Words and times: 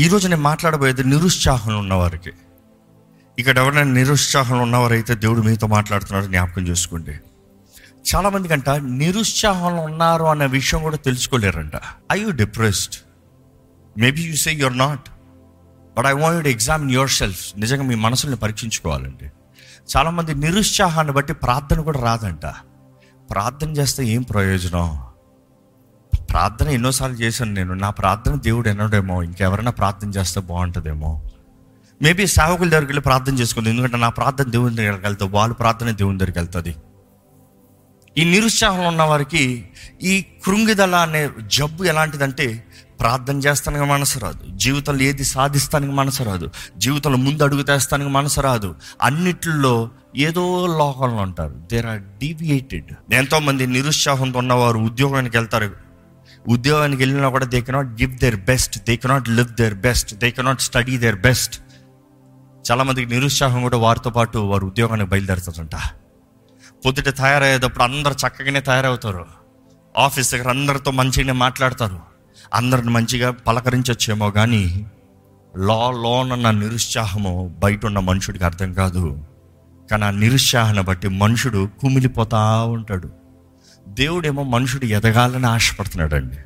ఈరోజు 0.00 0.28
నేను 0.28 0.42
మాట్లాడబోయేది 0.42 1.04
నిరుత్సాహం 1.04 1.78
ఉన్నవారికి. 1.78 2.30
ఇక్కడ 3.38 3.58
ఎవరైనా 3.58 3.82
నిరుత్సాహంలో 3.82 4.62
ఉన్నవారైతే 4.62 5.14
దేవుడు 5.14 5.42
మీతో 5.42 5.66
మాట్లాడుతున్నాడు 5.66 6.26
జ్ఞాపకం 6.26 6.68
చేసుకోండి. 6.68 7.10
చాలామంది 8.14 8.48
కంట 8.48 8.70
నిరుత్సాహంలో 8.70 9.82
ఉన్నారు 9.82 10.24
అనే 10.24 10.46
విషయం 10.46 10.82
కూడా 10.82 10.96
తెలుసుకోలేరంట. 10.96 11.72
I 12.12 12.20
you 12.20 12.30
depressed 12.30 12.94
maybe 13.98 14.22
you 14.22 14.36
say 14.36 14.52
your 14.52 14.78
not 14.78 15.10
but 15.98 16.06
I 16.06 16.12
want 16.12 16.44
to 16.44 16.48
examine 16.48 16.90
your 16.90 17.10
self 17.10 17.58
నిజంగా 17.58 17.82
మీ 17.82 17.94
మనసుల్ని 17.94 18.38
పరీక్షించుకోవాలండి. 18.38 19.30
చాలామంది 19.96 20.34
నిరుత్సాహాన్ని 20.34 21.12
బట్టి 21.12 21.32
ప్రార్థన 21.32 21.80
కూడా 21.80 22.00
రాదంట. 22.00 22.46
ప్రార్థన 23.30 23.70
చేస్తే 23.70 24.04
ఏం 24.04 24.22
ప్రయోజనం? 24.22 25.09
ప్రార్థన 26.30 26.68
ఎన్నోసార్లు 26.68 27.16
చేశాను 27.16 27.52
నేను. 27.52 27.74
నా 27.74 27.90
ప్రార్థన 27.90 28.34
దేవుడు 28.34 28.68
ఎన్నడేమో 28.68 29.22
ఇంకెవరైనా 29.22 29.70
ప్రార్థన 29.70 30.08
చేస్తే 30.08 30.40
బాగుంటుందేమో. 30.40 31.22
మేబీ 32.02 32.26
సేవకుల 32.26 32.68
దగ్గరికి 32.68 32.86
వెళ్ళి 32.86 33.00
ప్రార్థన 33.00 33.34
చేసుకుంది. 33.34 33.70
ఎందుకంటే 33.70 33.96
నా 33.96 34.08
ప్రార్థన 34.08 34.44
దేవుని 34.44 34.76
దగ్గరికి 34.76 35.06
వెళ్తావు 35.06 35.30
వాళ్ళు 35.30 35.54
ప్రార్థన 35.54 35.90
దేవుని 35.90 36.18
దగ్గరికి 36.18 36.38
వెళ్తుంది. 36.38 36.74
ఈ 38.18 38.24
నిరుత్సాహంలో 38.24 38.88
ఉన్న 38.88 39.02
వారికి 39.02 39.68
ఈ 40.02 40.24
కృంగిదల 40.46 40.96
అనే 40.96 41.30
జబ్బు 41.46 41.84
ఎలాంటిదంటే 41.84 42.64
ప్రార్థన 43.00 43.38
చేస్తానికి 43.38 43.84
మనసు 43.84 44.18
రాదు. 44.18 44.56
జీవితంలో 44.56 45.02
ఏది 45.02 45.24
సాధిస్తానికి 45.24 45.92
మనసు 45.92 46.22
రాదు. 46.22 46.48
జీవితంలో 46.76 47.16
ముందు 47.16 47.42
అడుగు 47.42 47.62
తెస్తానికి 47.62 48.10
మనసు 48.10 48.40
రాదు. 48.40 48.74
అన్నిట్లో 49.02 49.90
ఏదో 50.16 50.66
లోకంలో 50.66 51.22
ఉంటారు. 51.22 51.54
దేర్ 51.72 51.86
ఆర్ 51.86 52.00
డీవియేటెడ్ 52.00 53.14
ఎంతో 53.14 53.38
మంది 53.38 53.66
నిరుత్సాహంతో 53.66 54.38
ఉన్నవారు 54.38 54.78
ఉద్యోగానికి 54.78 55.36
వెళ్తారు. 55.36 55.89
ఉద్యోగానికి 56.48 57.02
వెళ్ళినా 57.02 57.28
కూడా 57.28 57.46
they 57.46 57.60
cannot 57.60 57.86
give 57.86 58.18
their 58.18 58.36
best 58.36 58.84
they 58.84 58.96
cannot 58.96 59.28
live 59.28 59.48
their 59.48 59.74
best 59.74 60.14
they 60.14 60.30
cannot 60.30 60.60
study 60.60 60.98
their 60.98 61.16
best 61.16 61.60
చాలామందికి 62.70 63.14
నిరుత్సాహం 63.14 63.62
కూడా 63.62 63.76
వారితో 63.76 64.10
పాటు 64.10 64.38
వారు 64.38 64.66
ఉద్యోగానికి 64.66 65.10
బయలుదేరుతారంట. 65.10 65.76
పొద్దుట 66.86 67.08
తయారయ్యేటప్పుడు 67.08 67.84
అందరు 67.84 68.12
చక్కగానే 68.12 68.60
తయారవుతారు. 68.60 69.26
ఆఫీస్ 69.98 70.32
దగ్గర 70.32 70.48
అందరితో 70.48 70.90
మంచిగానే 70.90 71.32
మాట్లాడతారు. 71.32 72.00
అందరిని 72.54 72.90
మంచిగా 72.90 73.30
పలకరించొచ్చేమో 73.30 74.30
కానీ 74.30 74.86
లో 75.56 75.90
లోనన్న 75.90 76.50
నిరుత్సాహము 76.50 77.56
బయట 77.58 77.86
ఉన్న 77.86 77.98
మనుషుడికి 77.98 78.44
అర్థం 78.44 78.74
కాదు. 78.74 79.24
కానీ 79.90 80.04
ఆ 80.04 80.10
నిరుత్సాహాన్ని 80.10 80.82
బట్టి 80.82 81.08
మనుషుడు 81.08 81.68
కుమిలిపోతా 81.80 82.64
ఉంటాడు. 82.64 83.19
దేవుడేమో 83.90 84.42
మనుషుడు 84.42 84.84
ఎదగాలని 84.84 85.46
ఆశపడుతున్నాడండి 85.46 86.36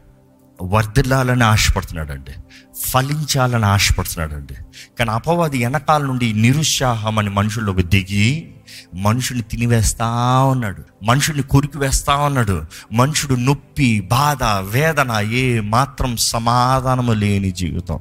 వర్ధిల్లాలని 0.62 1.45
ఆశపడుతున్నాడండి 1.45 2.33
ఫలించాలని 2.81 3.64
ఆశపడుతున్నాడండి. 3.64 4.55
కానీ 4.98 5.11
అపవాది 5.11 5.59
వెనకాల 5.59 6.03
నుండి 6.03 6.33
నిరుత్సాహం 6.33 7.19
అని 7.19 7.31
మనుషుల్లోకి 7.31 7.83
దిగి 7.83 8.55
మనుషుని 8.95 9.42
తినివేస్తా 9.42 10.06
ఉన్నాడు 10.42 10.83
మనుషుని 11.05 11.42
కొరికి 11.42 11.78
వేస్తా 11.78 12.17
ఉన్నాడు. 12.17 12.62
మనుషుడు 12.92 13.34
నొప్పి 13.34 14.00
బాధ 14.00 14.42
వేదన 14.45 15.12
ఏ 15.33 15.61
మాత్రం 15.61 16.17
సమాధానము 16.17 17.12
లేని 17.12 17.50
జీవితం. 17.50 17.98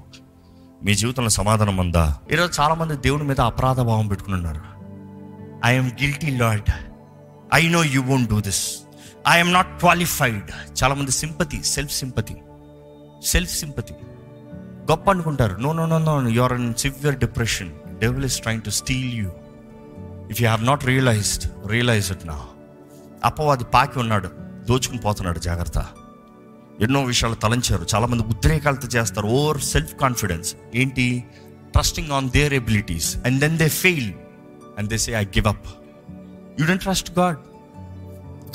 మీ 0.86 0.95
జీవితంలో 0.95 1.30
సమాధానం 1.30 1.77
ఉందా? 1.77 2.17
ఈరోజు 2.31 2.61
చాలామంది 2.61 2.97
దేవుని 2.97 3.23
మీద 3.23 3.41
అపరాధ 3.41 3.80
భావం 3.80 4.08
పెట్టుకుని 4.08 4.36
ఉన్నారు. 4.36 4.61
I'm 5.66 5.91
guilty 6.02 6.30
Lord 6.30 6.71
I 7.53 7.69
know 7.69 7.83
you 7.83 8.02
won't 8.03 8.30
do 8.30 8.41
this 8.41 8.83
I'm 9.27 9.53
not 9.53 9.79
qualified 9.79 10.52
చాలామంది 10.83 11.11
sympathy 11.11 11.63
self 11.63 11.91
sympathy 11.91 12.35
self 13.25 13.52
sympathy 13.52 13.93
గొప్ప 14.91 15.09
అనుకుంటారు 15.09 15.55
no 15.55 15.73
no 15.73 15.85
no 15.85 15.97
no 15.97 16.30
your 16.30 16.53
in 16.53 16.73
severe 16.73 17.15
depression 17.15 17.71
devil 17.99 18.25
is 18.25 18.39
trying 18.39 18.61
to 18.61 18.69
steal 18.69 19.13
you 19.13 19.30
if 20.31 20.41
you 20.41 20.47
have 20.47 20.65
not 20.65 20.85
realised 20.85 21.67
realise 21.67 22.11
it 22.11 22.27
నా 22.27 22.45
అపవాది 23.23 23.64
పాకి 23.64 23.99
ఉన్నాడు. 23.99 24.27
దోచుకుని 24.65 24.98
పోతున్నాడు. 24.98 25.39
జాగ్రత్త. 25.39 25.87
ఎన్నో 26.81 27.03
విషయాలు 27.03 27.36
తలంచారు. 27.36 27.86
చాలామంది 27.95 28.23
ఉద్రేకాలతో 28.23 28.87
చేస్తారు. 28.87 29.27
ఓవర్ 29.27 29.61
సెల్ఫ్ 29.61 29.95
కాన్ఫిడెన్స్ 29.95 30.55
ఏంటి? 30.75 31.23
Trusting 31.73 32.11
on 32.11 32.30
their 32.30 32.53
abilities 32.53 33.17
and 33.17 33.39
then 33.39 33.58
they 33.58 33.69
fail 33.69 34.14
and 34.77 34.89
they 34.89 34.98
say 34.98 35.11
I 35.11 35.25
give 35.25 35.48
up 35.48 35.67
you 36.59 36.65
don't 36.65 36.81
trust 36.81 37.19
God 37.19 37.37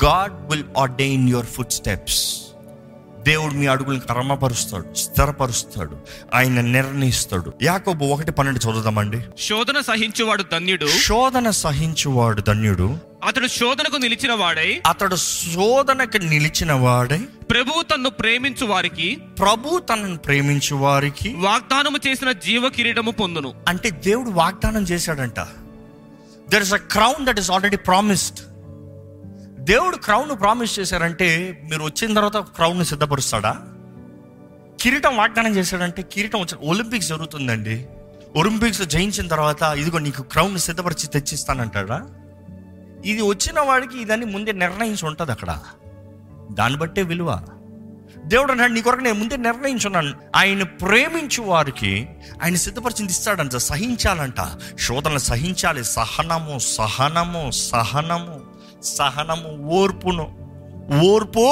God 0.03 0.51
will 0.51 0.63
ordain 0.77 1.29
your 1.29 1.45
footsteps 1.71 2.41
దేవుడు 3.23 3.53
మీ 3.53 3.67
అడుగులను 3.67 3.99
క్రమపరుస్తాడు 3.99 4.93
స్థిరపరుస్తాడు 4.93 5.97
ఆయన 6.33 6.61
నిర్ణయిస్తాడు. 6.61 7.53
యాకోబు 7.63 8.05
ఒకటి 8.05 8.31
పన్నెండు 8.31 8.59
చదువుదామండి. 8.59 9.21
శోధన 9.39 9.81
సహించువాడు 9.81 10.43
ధన్యుడు. 10.51 10.87
శోధన 10.87 11.49
సహించువాడు 11.49 12.41
ధన్యుడు. 12.41 12.97
అతడు 13.27 13.47
శోధనకు 13.47 13.97
నిలిచిన 13.97 14.33
వాడై 14.33 14.81
అతడు 14.85 15.15
శోధనకు 15.15 16.17
నిలిచిన 16.17 16.71
వాడై 16.71 17.17
ప్రభువు 17.49 17.83
తన్ను 17.83 18.09
ప్రేమించు 18.09 18.65
వారికి 18.65 19.17
ప్రభు 19.39 19.79
తనను 19.79 20.17
ప్రేమించు 20.17 20.75
వారికి 20.75 21.33
వాగ్దానము 21.33 21.97
చేసిన 22.07 22.31
జీవ 22.31 22.69
కిరీటము 22.69 23.11
పొందును. 23.11 23.53
అంటే 23.67 23.89
దేవుడు 23.89 24.29
వాగ్దానం 24.29 24.83
చేశాడంట. 24.83 25.39
There 26.49 26.61
is 26.61 26.73
a 26.73 26.77
crown 26.77 27.25
that 27.25 27.39
is 27.39 27.51
already 27.51 27.77
promised 27.77 28.39
దేవుడు 29.69 29.97
క్రౌన్ 29.97 30.39
ప్రామిస్ 30.39 30.79
చేశారంటే 30.79 31.61
మీరు 31.69 31.83
వచ్చిన 31.83 32.13
తర్వాత 32.13 32.37
క్రౌన్ 32.37 32.85
సిద్ధపరుస్తాడా? 32.85 33.57
కిరీటం 34.81 35.17
వాగ్దానం 35.17 35.55
చేశాడంటే 35.55 36.01
కిరీటం 36.01 36.39
వచ్చి 36.39 36.69
ఒలింపిక్స్ 36.69 37.09
జరుగుతుందండి. 37.09 37.87
ఒలింపిక్స్ 38.35 38.81
జయించిన 38.81 39.27
తర్వాత 39.27 39.61
ఇదిగో 39.61 39.97
నీకు 39.97 40.21
క్రౌన్ 40.21 40.57
సిద్ధపరిచి 40.57 41.07
తెచ్చిస్తానంటాడా? 41.07 42.07
ఇది 43.05 43.21
వచ్చిన 43.21 43.59
వాడికి 43.59 44.01
ఇదని 44.01 44.25
ముందే 44.25 44.51
నిర్ణయించి 44.51 45.05
ఉంటుంది 45.05 45.31
అక్కడ. 45.31 45.59
దాన్ని 46.51 46.79
బట్టే 46.79 47.01
విలువ. 47.01 47.41
దేవుడు 48.25 48.51
అన్నాడు 48.51 48.71
నీ 48.71 48.81
కొరకు 48.81 49.01
నేను 49.01 49.19
ముందే 49.19 49.37
నిర్ణయించున్నాను 49.37 50.13
ఆయన 50.35 50.63
ప్రేమించు 50.63 51.43
వారికి 51.43 52.07
ఆయన 52.43 52.55
సిద్ధపరిచింది 52.55 53.11
ఇస్తాడంట. 53.11 53.55
సహించాలంట. 53.55 54.57
శోధనలు 54.79 55.17
సహించాలి. 55.17 55.83
సహనము 55.83 56.59
సహనము 56.59 57.51
సహనము. 57.51 58.48
సహనము 58.83 59.69
ఓర్పును. 59.69 60.25
ఓర్పు 61.05 61.45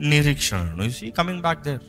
నిరీక్షణను 0.00 1.10
కమింగ్ 1.10 1.40
బ్యాక్ 1.40 1.62
దేర్ 1.64 1.80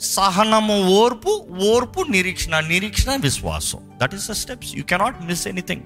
సహనము 0.00 0.88
ఓర్పు 0.88 1.46
ఓర్పు 1.70 2.04
నిరీక్షణ. 2.10 2.60
నిరీక్షణ 2.60 3.16
విశ్వాసం. 3.20 3.78
That 4.02 4.14
is 4.14 4.28
the 4.28 4.32
steps 4.32 4.76
you 4.76 4.82
cannot 4.82 5.22
miss 5.22 5.48
anything 5.48 5.82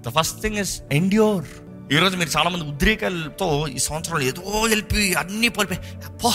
the 0.00 0.08
first 0.08 0.40
thing 0.40 0.56
is 0.56 0.82
endure 0.92 1.44
ఈరోజు 1.92 2.16
మీరు 2.16 2.38
చాలామంది 2.38 2.64
ఉద్రేకాలతో 2.64 3.68
ఈ 3.68 3.78
సంవత్సరంలో 3.78 4.24
ఏదో 4.24 4.42
వెళ్ళి 4.42 5.14
అన్నీ 5.14 5.48
పోలిపోయి 5.48 5.80
అబ్బా 5.80 6.34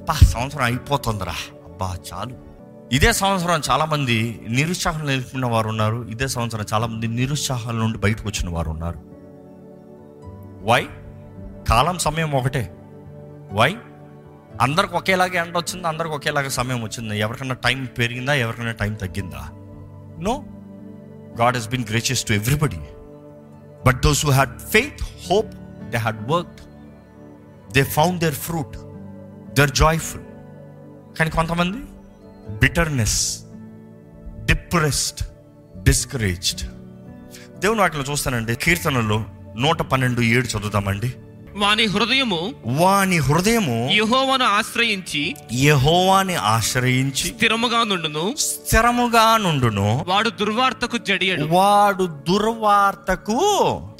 అప్పా 0.00 0.14
సంవత్సరం 0.14 0.62
అయిపోతుందిరా. 0.62 1.34
అబ్బా 1.64 1.98
చాలు. 2.12 2.34
ఇదే 2.92 3.12
సంవత్సరం 3.12 3.62
చాలామంది 3.70 4.40
నిరుత్సాహం 4.48 5.06
నిలుపుకున్న 5.06 5.46
వారు 5.46 5.68
ఉన్నారు. 5.68 6.08
ఇదే 6.10 6.28
సంవత్సరం 6.28 6.66
చాలామంది 6.72 7.08
నిరుత్సాహాల 7.08 7.74
నుండి 7.74 7.98
బయటకు 7.98 8.28
వచ్చిన 8.28 8.50
వారు 8.50 8.70
ఉన్నారు. 8.70 9.05
వై 10.68 10.82
కాలం 11.68 11.98
సమయం 11.98 12.32
ఒకటే. 12.32 12.70
వై 13.52 13.76
అందరికి 14.60 14.94
ఒకేలాగా 14.94 15.42
ఎండ 15.42 15.56
వచ్చింది? 15.56 15.88
అందరికి 15.88 16.14
ఒకేలాగా 16.14 16.48
సమయం 16.48 16.82
వచ్చింది? 16.82 17.18
ఎవరికైనా 17.18 17.54
టైం 17.54 17.84
పెరిగిందా? 17.98 18.34
ఎవరికైనా 18.34 18.72
టైం 18.72 18.94
తగ్గిందా? 18.94 19.42
No 20.22 20.44
God 21.40 21.56
he's 21.56 21.68
been 21.68 21.84
gracious 21.90 22.24
to 22.24 22.32
everybody 22.32 22.80
but 23.86 24.02
those 24.02 24.26
who 24.26 24.32
had 24.32 24.58
faith 24.58 25.02
hope 25.30 25.52
they 25.90 25.96
had 25.96 26.30
work 26.30 26.60
they 27.72 27.82
found 27.82 28.20
their 28.20 28.34
fruit 28.34 28.76
their 29.54 29.70
joyful 29.70 30.24
కానీ 31.18 31.30
కొంతమంది 31.30 31.78
బిటర్నెస్ 32.56 33.42
డిప్రెస్డ్ 34.44 35.22
డిస్కరేజ్డ్ 35.82 36.68
దేవుని 37.60 37.80
వాటిలో 37.80 38.02
చూస్తానండి 38.02 38.54
కీర్తనలో 38.56 39.24
నూట 39.56 39.82
పన్నెండు 39.82 40.20
ఏడు 40.20 40.46
చదువుతామండి 40.46 41.14
వాని 41.54 41.84
హృదయము 41.86 42.54
వాని 42.66 43.18
హృదయము 43.18 43.88
యెహోవాను 43.92 44.44
ఆశ్రయించి 44.44 45.36
యెహోవాని 45.52 46.34
ఆశ్రయించి 46.34 47.28
స్థిరముగా 47.28 47.84
నుండును. 47.84 48.34
స్థిరముగా 48.38 49.36
నుండును. 49.36 50.04
వాడు 50.08 50.28
దుర్వార్తకు 50.28 50.96
జడియడు. 50.96 51.44
వాడు 51.44 52.06
దుర్వార్తకు 52.06 53.40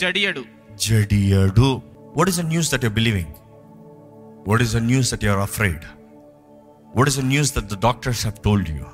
జడియడు. 0.01 0.45
జడియడు. 0.77 1.83
What 2.17 2.29
is 2.29 2.37
the 2.37 2.41
news 2.41 2.73
that 2.73 2.85
you 2.85 2.91
believing 2.91 3.33
what 4.49 4.63
is 4.63 4.73
the 4.73 4.77
news 4.77 5.15
that 5.15 5.25
you 5.25 5.31
are 5.31 5.41
afraid 5.41 5.85
what 6.97 7.09
is 7.09 7.19
the 7.19 7.25
news 7.25 7.55
that 7.55 7.67
the 7.67 7.79
doctors 7.83 8.21
have 8.21 8.43
told 8.43 8.71
you 8.71 8.85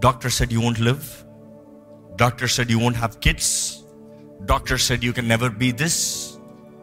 doctor 0.00 0.30
said 0.30 0.52
you 0.52 0.60
won't 0.60 0.80
live 0.80 0.98
doctor 2.16 2.48
said 2.48 2.70
you 2.70 2.78
won't 2.78 2.98
have 2.98 3.12
kids 3.22 3.78
doctor 4.46 4.80
said 4.80 5.04
you 5.04 5.12
can 5.12 5.28
never 5.28 5.52
be 5.52 5.72
this 5.72 6.30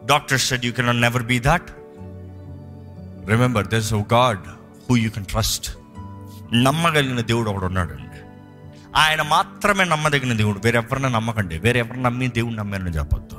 doctor 0.06 0.40
said 0.40 0.64
you 0.64 0.72
can 0.72 1.00
never 1.00 1.22
be 1.22 1.40
that 1.40 1.70
remember 3.30 3.66
this 3.66 3.94
oh 3.94 4.02
God 4.12 4.40
who 4.90 4.96
you 4.96 5.10
can 5.10 5.24
trust 5.24 5.76
నమ్మగలిగిన 6.52 7.20
దేవుడు 7.20 7.50
ఒకడు 7.50 7.64
ఉన్నాడండి. 7.64 8.20
ఆయన 8.96 9.22
మాత్రమే 9.22 9.84
నమ్మదగిన 9.84 10.36
దేవుడు. 10.36 10.60
వేరెవరిని 10.64 11.10
నమ్మకండి. 11.10 11.58
వేరెవరిని 11.58 12.02
నమ్మి 12.02 12.28
దేవుడు 12.28 12.54
నమ్మారని 12.54 12.90
చెప్పొద్దు. 12.90 13.36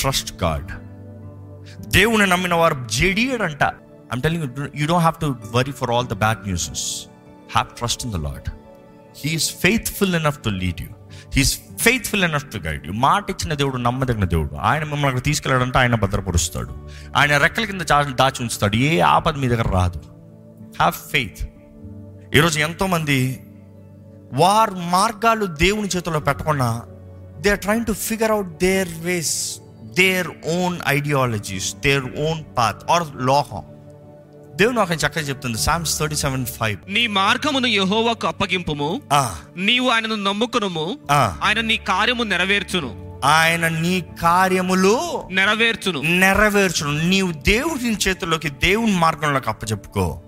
ట్రస్ట్ 0.00 0.42
గాడ్ 0.42 0.70
దేవుని 1.88 2.26
నమ్మిన 2.26 2.54
వారు 2.54 2.86
జడియడంట 2.90 3.62
I'm 4.12 4.22
telling 4.22 4.42
you 4.76 4.86
don't 4.86 5.06
have 5.06 5.20
to 5.20 5.36
worry 5.56 5.72
for 5.72 5.90
all 5.90 6.06
the 6.06 6.12
bad 6.12 6.38
newses 6.38 7.06
have 7.56 7.68
trust 7.68 8.06
in 8.06 8.12
the 8.12 8.16
Lord 8.16 8.50
he is 9.26 9.54
faithful 9.54 10.14
enough 10.14 10.38
to 10.38 10.48
lead 10.48 10.80
you 10.80 10.88
he's 11.36 11.58
faithful 11.80 12.24
enough 12.24 12.44
to 12.44 12.58
guide 12.58 12.86
you 12.86 12.92
మాట 12.92 13.30
ఇచ్చిన 13.30 13.54
దేవుడు 13.54 13.76
నమ్మదగిన 13.76 14.24
దేవుడు. 14.24 14.54
ఆయన 14.54 14.80
మిమ్మల్ని 14.80 15.06
అక్కడ 15.06 15.22
తీసుకెళ్ళాడంటే 15.22 15.78
ఆయన 15.78 15.94
భద్రపరుస్తాడు. 15.94 16.88
ఆయన 17.16 17.36
రెక్కల 17.38 17.64
కింద 17.64 17.80
దాచి 17.80 18.42
ఉంచుతాడు. 18.42 18.76
ఏ 18.76 19.00
ఆపద 19.00 19.36
మీ 19.36 19.48
దగ్గర 19.48 19.68
రాదు. 19.68 19.98
హ్యావ్ 20.78 20.92
ఫెయిత్ 20.92 21.42
ఈరోజు 22.36 22.58
ఎంతోమంది 22.58 23.40
వారు 24.32 24.70
మార్గాలు 24.70 25.46
దేవుని 25.46 25.88
చేతిలో 25.96 26.20
పెట్టకుండా 26.20 26.82
they 27.40 27.50
are 27.50 27.58
trying 27.58 27.86
to 27.86 27.92
figure 27.92 28.30
out 28.30 28.58
their 28.58 28.88
ways 28.88 29.60
their 29.82 30.28
own 30.28 30.78
ideologies 30.88 31.74
their 31.74 32.04
own 32.04 32.44
path 32.58 32.90
or 32.90 33.02
లోహం 33.16 33.62
దేవుని 34.56 34.78
ఒక 34.78 34.92
చక్కగా 34.92 35.24
చెప్తుంది. 35.24 35.58
సామ్స్ 35.58 35.98
థర్టీ 35.98 36.16
సెవెన్ 36.16 36.46
ఫైవ్ 36.46 36.92
నీ 36.92 37.06
మార్గమును 37.06 37.66
యెహోవాకు 37.66 38.26
అప్పగింపుము. 38.26 39.02
నీవు 39.56 39.88
ఆయనను 39.88 40.14
నమ్ముకునుము. 40.14 40.98
ఆయన 41.42 41.60
నీ 41.60 41.76
కార్యము 41.76 42.22
నెరవేర్చును. 42.22 43.20
ఆయన 43.24 43.68
నీ 43.68 44.04
కార్యములు 44.22 45.24
నెరవేర్చును. 45.30 46.00
నెరవేర్చును. 46.00 47.04
నీవు 47.04 47.32
దేవుని 47.32 47.96
చేతుల్లోకి 48.08 48.48
దేవుని 48.48 48.92
మార్గంలోకి 48.92 49.50
అప్పచెప్పుకో. 49.50 50.20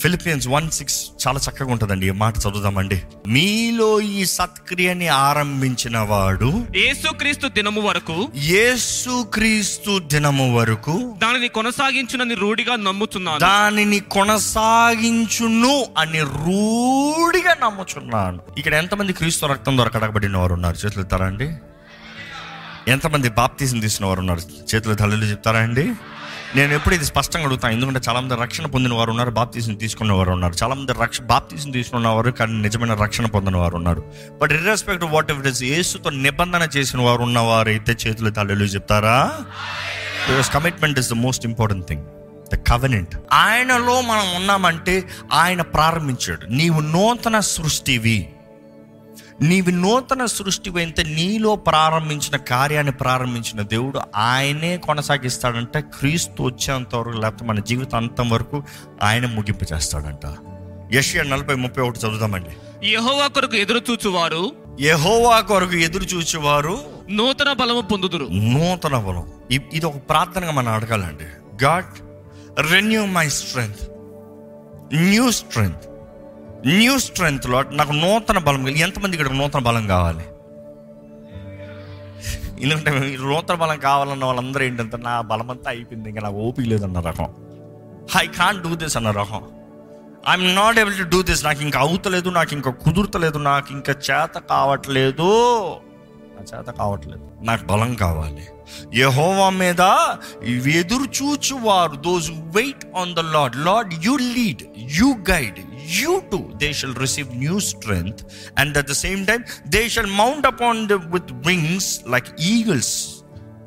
ఫిలిపియన్స్ 0.00 0.48
వన్ 0.48 0.70
సిక్స్ 0.70 1.06
చాలా 1.28 1.40
చక్కగా 1.50 1.72
ఉంటుందండి. 1.72 2.08
ఈ 2.08 2.10
మాట 2.10 2.38
చదువుదామండి. 2.38 3.02
మీలో 3.26 4.00
ఈ 4.00 4.24
సత్క్రియని 4.24 5.08
ఆరంభించిన 5.08 5.98
వాడు 5.98 6.66
యేసుక్రీస్తు 6.76 7.48
దినము 7.48 7.80
వరకు 7.80 8.28
యేసుక్రీస్తు 8.36 9.98
దినము 9.98 10.56
వరకు 10.56 11.16
దానిని 11.22 11.48
కొనసాగించునని 11.48 12.34
రూఢిగా 12.34 12.76
నమ్ముచున్నాను. 12.76 13.38
దానిని 13.38 14.00
కొనసాగించును 14.00 15.86
అని 15.98 16.20
రూఢిగా 16.20 17.56
నమ్ముచున్నాను. 17.62 18.40
ఇక్కడ 18.58 18.74
ఎంతమంది 18.74 19.12
క్రీస్తు 19.12 19.46
రక్తం 19.46 19.76
ద్వారా 19.76 19.90
కడగబడిన 19.90 20.36
వారు 20.36 20.54
ఉన్నారు? 20.54 20.86
చేతులు 20.86 21.00
ఎత్తారా 21.00 21.26
అండి? 21.26 21.50
ఎంతమంది 22.88 23.28
బాప్తీసం 23.28 23.80
తీసిన 23.80 24.06
వారు 24.06 24.20
ఉన్నారు? 24.20 24.40
చేతులు 24.74 24.94
తల్లులు 24.94 25.24
చెప్తారా 25.24 25.58
అండి? 25.58 25.92
నేను 26.56 26.74
ఎప్పుడు 26.74 26.94
ఇది 26.94 27.04
స్పష్టంగా 27.04 27.44
అడుగుతాను 27.44 27.72
ఎందుకంటే 27.74 28.00
చాలా 28.08 28.20
మంది 28.20 28.34
రక్షణ 28.34 28.66
పొందిన 28.66 28.94
వారు 28.94 29.10
ఉన్నారు 29.10 29.30
బాప్తీసం 29.30 29.74
తీసుకున్న 29.74 30.12
వారు 30.12 30.30
ఉన్నారు. 30.30 30.54
చాలామంది 30.62 30.92
రక్ష 30.92 31.20
బాప్తీసం 31.20 31.70
తీసుకున్న 31.70 32.08
వారు 32.08 32.30
కానీ 32.30 32.52
నిజమైన 32.52 32.94
రక్షణ 32.94 33.26
పొందిన 33.26 33.56
వారు 33.56 33.76
ఉన్నారు. 33.76 34.04
But 34.42 34.52
irrespective 34.52 35.04
what 35.04 35.30
ever 35.30 35.46
is 35.46 35.62
యేసుతో 35.62 36.10
నిబంధన 36.10 36.68
చేసిన 36.76 37.00
వారు 37.00 37.22
ఉన్నవారు 37.22 37.68
అయితే 37.68 37.96
చేతులు 38.06 38.30
తల్లులు 38.30 38.64
చెప్తారా? 38.64 39.32
Because 40.30 40.52
commitment 40.52 40.98
is 40.98 41.10
the 41.10 41.12
most 41.12 41.46
important 41.46 41.86
thing 41.86 42.02
the 42.54 42.58
covenant 42.68 43.16
ఆయనలో 43.32 44.00
మనం 44.00 44.36
ఉన్నామంటే 44.36 45.08
ఆయన 45.32 45.62
ప్రారంభించాడు. 45.62 46.46
నీవు 46.46 46.80
నూతన 46.80 47.40
సృష్టివి. 47.40 48.28
నీవి 49.42 49.72
నూతన 49.72 50.24
సృష్టి 50.24 50.70
అయితే 50.70 51.02
నీలో 51.02 51.56
ప్రారంభించిన 51.56 52.36
కార్యాన్ని 52.36 52.92
ప్రారంభించిన 52.92 53.62
దేవుడు 53.62 54.00
ఆయనే 54.16 54.76
కొనసాగిస్తాడంటే. 54.76 55.80
క్రీస్తు 55.80 56.42
వచ్చేంత 56.42 56.94
వరకు 56.94 57.16
లేకపోతే 57.16 57.44
మన 57.44 57.60
జీవితాంతం 57.60 58.30
వరకు 58.30 58.62
ఆయన 59.02 59.26
ముగింపు 59.26 59.74
చేస్తాడంట 59.74 60.34
యషియా 60.92 61.24
నలభై 61.24 61.54
ముప్పై 61.54 61.82
ఒకటి 61.82 61.98
చదువుదామండి. 61.98 62.50
యెహోవా 62.90 63.26
కొరకు 63.26 63.56
ఎదురు 63.56 63.80
చూచువారు. 63.90 64.52
యహోవా 64.80 65.40
కొరకు 65.40 65.72
ఎదురు 65.72 66.04
చూచేవారు 66.04 66.78
నూతన 67.10 67.52
బలము 67.52 67.80
పొందుదురు. 67.80 68.28
నూతన 68.32 68.98
బలం. 68.98 69.32
ఇది 69.50 69.86
ఒక 69.86 69.96
ప్రార్థనగా 69.96 70.52
మనం 70.52 70.72
అడగాలండి. 70.72 71.24
God 71.64 71.98
renew 72.72 73.06
my 73.06 73.28
strength 73.28 73.88
new 74.94 75.30
strength 75.30 75.89
new 76.66 76.98
స్ట్రెంగ్త్లో 76.98 77.62
నాకు 77.62 77.92
నూతన 77.92 78.38
బలం 78.38 78.68
ఎంతమంది 78.68 79.16
ఇక్కడ 79.16 79.34
నూతన 79.34 79.58
బలం 79.58 79.86
కావాలి? 79.86 80.24
ఎందుకంటే 82.62 82.90
నూతన 83.16 83.54
బలం 83.54 83.78
కావాలన్న 83.78 84.24
వాళ్ళందరూ 84.24 84.64
ఏంటంటే 84.64 84.96
నా 84.96 85.20
బలం 85.20 85.50
అంతా 85.50 85.70
అయిపోయింది 85.70 86.08
ఇంకా 86.08 86.20
నాకు 86.20 86.36
ఓపిక 86.36 86.66
లేదన్న 86.66 87.00
రకం. 87.00 87.28
ఐ 88.22 88.26
కాన్ 88.26 88.62
డూ 88.62 88.74
దిస్ 88.74 88.96
అన్న 88.96 89.10
రకం. 89.10 89.42
I'm 90.28 90.54
not 90.54 90.78
able 90.78 90.98
to 90.98 91.02
do 91.02 91.22
this 91.22 91.44
నాకు 91.44 91.62
ఇంకా 91.62 91.80
అవుతలేదు 91.80 92.28
నాకు 92.28 92.54
ఇంకా 92.54 92.70
కుదురుతలేదు 92.70 93.38
నాకు 93.38 93.72
ఇంకా 93.72 93.92
చేత 93.92 94.38
కావట్లేదు. 94.38 95.30
నా 96.40 96.58
చేత 96.58 96.66
కావట్లేదు. 96.66 97.30
నాకు 97.42 97.64
బలం 97.64 97.94
కావాలి. 97.94 98.46
యెహోవా 98.94 99.50
మీద 99.50 99.80
ఎదురు 100.68 101.04
చూచువారు. 101.22 101.96
Those 101.96 102.30
wait 102.30 102.86
on 102.96 103.14
the 103.14 103.18
Lord 103.18 103.56
Lord 103.56 103.94
you 104.04 104.16
lead 104.16 104.62
you 104.78 105.14
guide 105.30 105.58
you 105.86 106.22
to 106.32 106.50
they 106.56 106.72
shall 106.72 106.96
receive 106.96 107.36
new 107.36 107.60
strength 107.60 108.26
and 108.58 108.78
at 108.78 108.86
the 108.86 108.92
same 108.92 109.26
time 109.26 109.42
they 109.68 109.88
shall 109.88 110.06
mount 110.06 110.46
upon 110.46 110.88
the 110.88 110.92
with 110.92 111.32
wings 111.32 112.00
like 112.08 112.40
eagles 112.40 113.08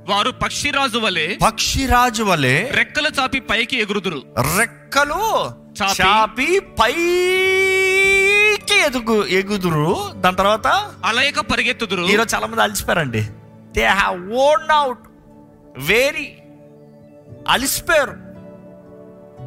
వారు 0.09 0.31
పక్షిరాజు 0.31 0.97
వలె 0.97 1.37
పక్షిరాజు 1.43 2.23
వలె 2.23 2.69
రెక్కలు 2.71 3.09
చాపి 3.19 3.39
పైకి 3.39 3.77
ఎగురుదురు. 3.77 4.21
రెక్కలు 4.57 5.45
చాపి- 5.83 6.05
చాపి 6.05 6.59
పైకి 8.63 8.81
ఎదుగు 8.81 9.25
ఎగుదురు 9.25 10.11
దాని 10.15 10.35
తర్వాత 10.35 10.67
అలయక 11.05 11.39
పరిగెత్తుదురు. 11.39 12.03
ఈరోజు 12.03 12.35
చాలా 12.35 12.47
మంది 12.47 12.61
అలసిపోయారండి. 12.61 13.21
They 13.75 13.85
have 13.85 14.33
worn 14.33 14.71
out 14.71 14.99
weary 15.77 16.37
అలిసిపోయారు. 17.47 18.15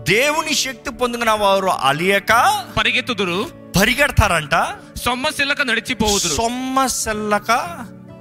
దేవుని 0.02 0.54
శక్తి 0.54 0.90
పొందిన 0.90 1.30
వారు 1.30 1.66
అలియక 1.66 2.62
పరిగెత్తుదురు. 2.78 3.38
పరిగెడతారంట. 3.80 4.54
సొమ్మసిల్లక 4.98 5.62
నడిచిపోవుదురు. 5.62 6.34
సొమ్మసెల్లక 6.34 7.50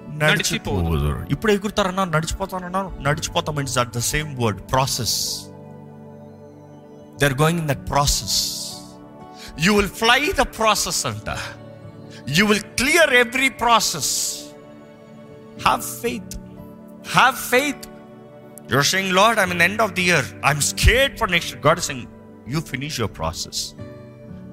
నడిచిపోదురు. 0.10 0.86
నడిచిపోదురు 0.86 1.26
ఇప్పుడు 1.32 1.52
ఎగురుతారన్నా 1.52 2.04
నడిచిపోతానన్నారు 2.06 2.92
నడిచిపోతాం 3.02 3.60
it's 3.60 3.78
at 3.78 3.94
the 3.96 4.00
same 4.00 4.44
word 4.44 4.62
process 4.72 5.18
they 7.20 7.26
are 7.26 7.38
going 7.42 7.60
in 7.60 7.70
that 7.70 7.90
process 7.90 8.38
you 9.60 9.76
will 9.76 9.90
fly 9.90 10.32
the 10.32 10.42
process 10.42 11.06
అంట. 11.06 11.38
You 12.30 12.46
will 12.46 12.62
clear 12.62 13.14
every 13.14 13.50
process 13.50 14.36
have 15.66 15.82
faith 16.02 16.36
have 17.08 17.36
faith 17.36 17.88
your 18.72 18.86
saying 18.86 19.14
Lord 19.14 19.40
I 19.40 19.46
mean 19.46 19.62
end 19.62 19.82
of 19.82 19.92
the 19.92 20.04
year 20.04 20.26
I'm 20.46 20.62
scared 20.62 21.20
for 21.20 21.32
next 21.32 21.68
God 21.68 21.80
saying 21.80 22.06
you 22.48 22.62
finish 22.62 23.00
your 23.00 23.18
process 23.18 23.74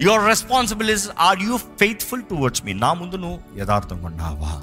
your 0.02 0.26
responsibilities 0.26 1.09
are 1.18 1.38
you 1.42 1.56
faithful 1.56 2.23
towards 2.23 2.64
me 2.64 2.73
నా 2.73 2.92
ముందు 2.92 3.16
నువ్వు 3.16 3.59
యథార్థంగా 3.59 4.06
ఉన్నావా 4.06 4.62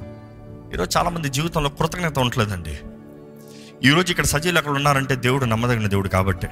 ఈరోజు 0.74 0.98
చాలామంది 0.98 1.30
జీవితంలో 1.30 1.70
కృతజ్ఞత 1.70 2.20
ఉండలేదండి. 2.20 2.80
ఈరోజు 3.88 4.12
ఇక్కడ 4.12 4.26
సజీలు 4.26 4.58
అక్కడ 4.58 4.72
ఉన్నారంటే 4.72 5.16
దేవుడు 5.16 5.46
నమ్మదగిన 5.46 5.88
దేవుడు 5.88 6.08
కాబట్టి. 6.08 6.48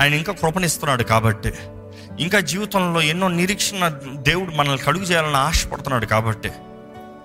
ఆయన 0.00 0.14
ఇంకా 0.14 0.32
కృపణిస్తున్నాడు 0.32 1.02
కాబట్టి. 1.02 1.52
ఇంకా 2.20 2.40
జీవితంలో 2.40 3.02
ఎన్నో 3.02 3.28
నిరీక్షణ 3.28 3.88
దేవుడు 4.12 4.50
మనల్ని 4.50 4.78
కలుగు 4.78 5.02
చేయాలని 5.02 5.36
ఆశపడుతున్నాడు 5.36 6.06
కాబట్టి 6.06 6.50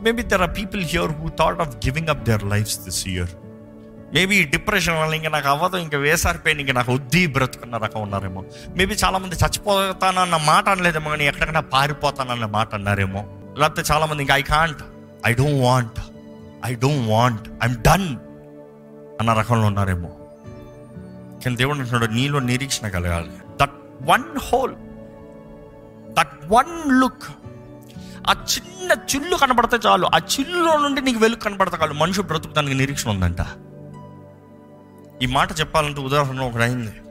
maybe 0.01 0.21
there 0.21 0.41
are 0.41 0.57
people 0.57 0.85
here 0.85 1.11
who 1.11 1.29
thought 1.29 1.59
of 1.59 1.69
giving 1.69 2.07
up 2.07 2.23
their 2.23 2.43
lives 2.43 2.79
this 2.79 3.07
year 3.07 3.29
maybe 4.13 4.43
depression 4.43 4.99
వల్ల 4.99 5.13
ఇంకా 5.13 5.29
నాకు 5.29 5.47
అవ్వదు 5.47 5.77
ఇంకా 5.77 5.97
వేసారిపోయిన 5.97 6.59
ఇంకా 6.59 6.73
నాకు 6.73 6.93
వద్ది 6.93 7.27
బ్రతుకున్న 7.27 7.77
రకం 7.77 8.01
ఉన్నారేమో. 8.01 8.45
మేబీ 8.77 8.93
చాలామంది 8.93 9.35
చచ్చిపోతానన్న 9.35 10.37
మాట 10.37 10.69
అనలేదేమో 10.69 11.09
కానీ 11.09 11.25
ఎక్కడికైనా 11.25 11.59
పారిపోతానన్న 11.59 12.45
మాట 12.45 12.73
అన్నారేమో. 12.73 13.27
లేకపోతే 13.57 13.93
చాలామంది 13.93 14.23
ఇంకా 14.23 14.35
I 14.35 14.41
can't 14.41 14.81
I 15.25 15.33
don't 15.33 15.61
want 15.61 15.99
I 16.65 16.75
don't 16.75 17.09
want 17.09 17.49
I'm 17.49 17.75
done 17.75 18.15
అన్న 19.19 19.33
రకంలో 19.33 19.67
ఉన్నారేమో. 19.67 20.09
కానీ 21.45 21.55
దేవుడు 21.55 21.77
అంటున్నాడు 21.77 22.11
నీలో 22.11 22.39
నిరీక్షణ 22.39 22.87
కలగాలి. 22.87 23.31
One 24.01 24.39
hole 24.39 24.75
that 26.13 26.39
one 26.45 27.01
look 27.01 27.23
ఆ 28.27 28.45
చిన్న 28.55 28.91
చిల్లు 28.91 29.35
కనబడితే 29.35 29.77
చాలు. 29.87 30.05
ఆ 30.05 30.17
చిల్లులో 30.17 30.77
నుండి 30.77 31.01
నీకు 31.01 31.19
వెలుగు 31.19 31.39
కనబడతా 31.39 31.77
చాలు 31.81 31.93
మనిషి 31.93 32.21
బ్రతుకుతానికి 32.21 32.73
నిరీక్షణ 32.73 33.09
ఉందంట. 33.09 33.37
ఈ 35.23 35.25
మాట 35.25 35.59
చెప్పాలంటే 35.59 36.01
ఉదాహరణ 36.01 36.39
ఒకటి 36.39 36.63
అయింది. 36.63 37.01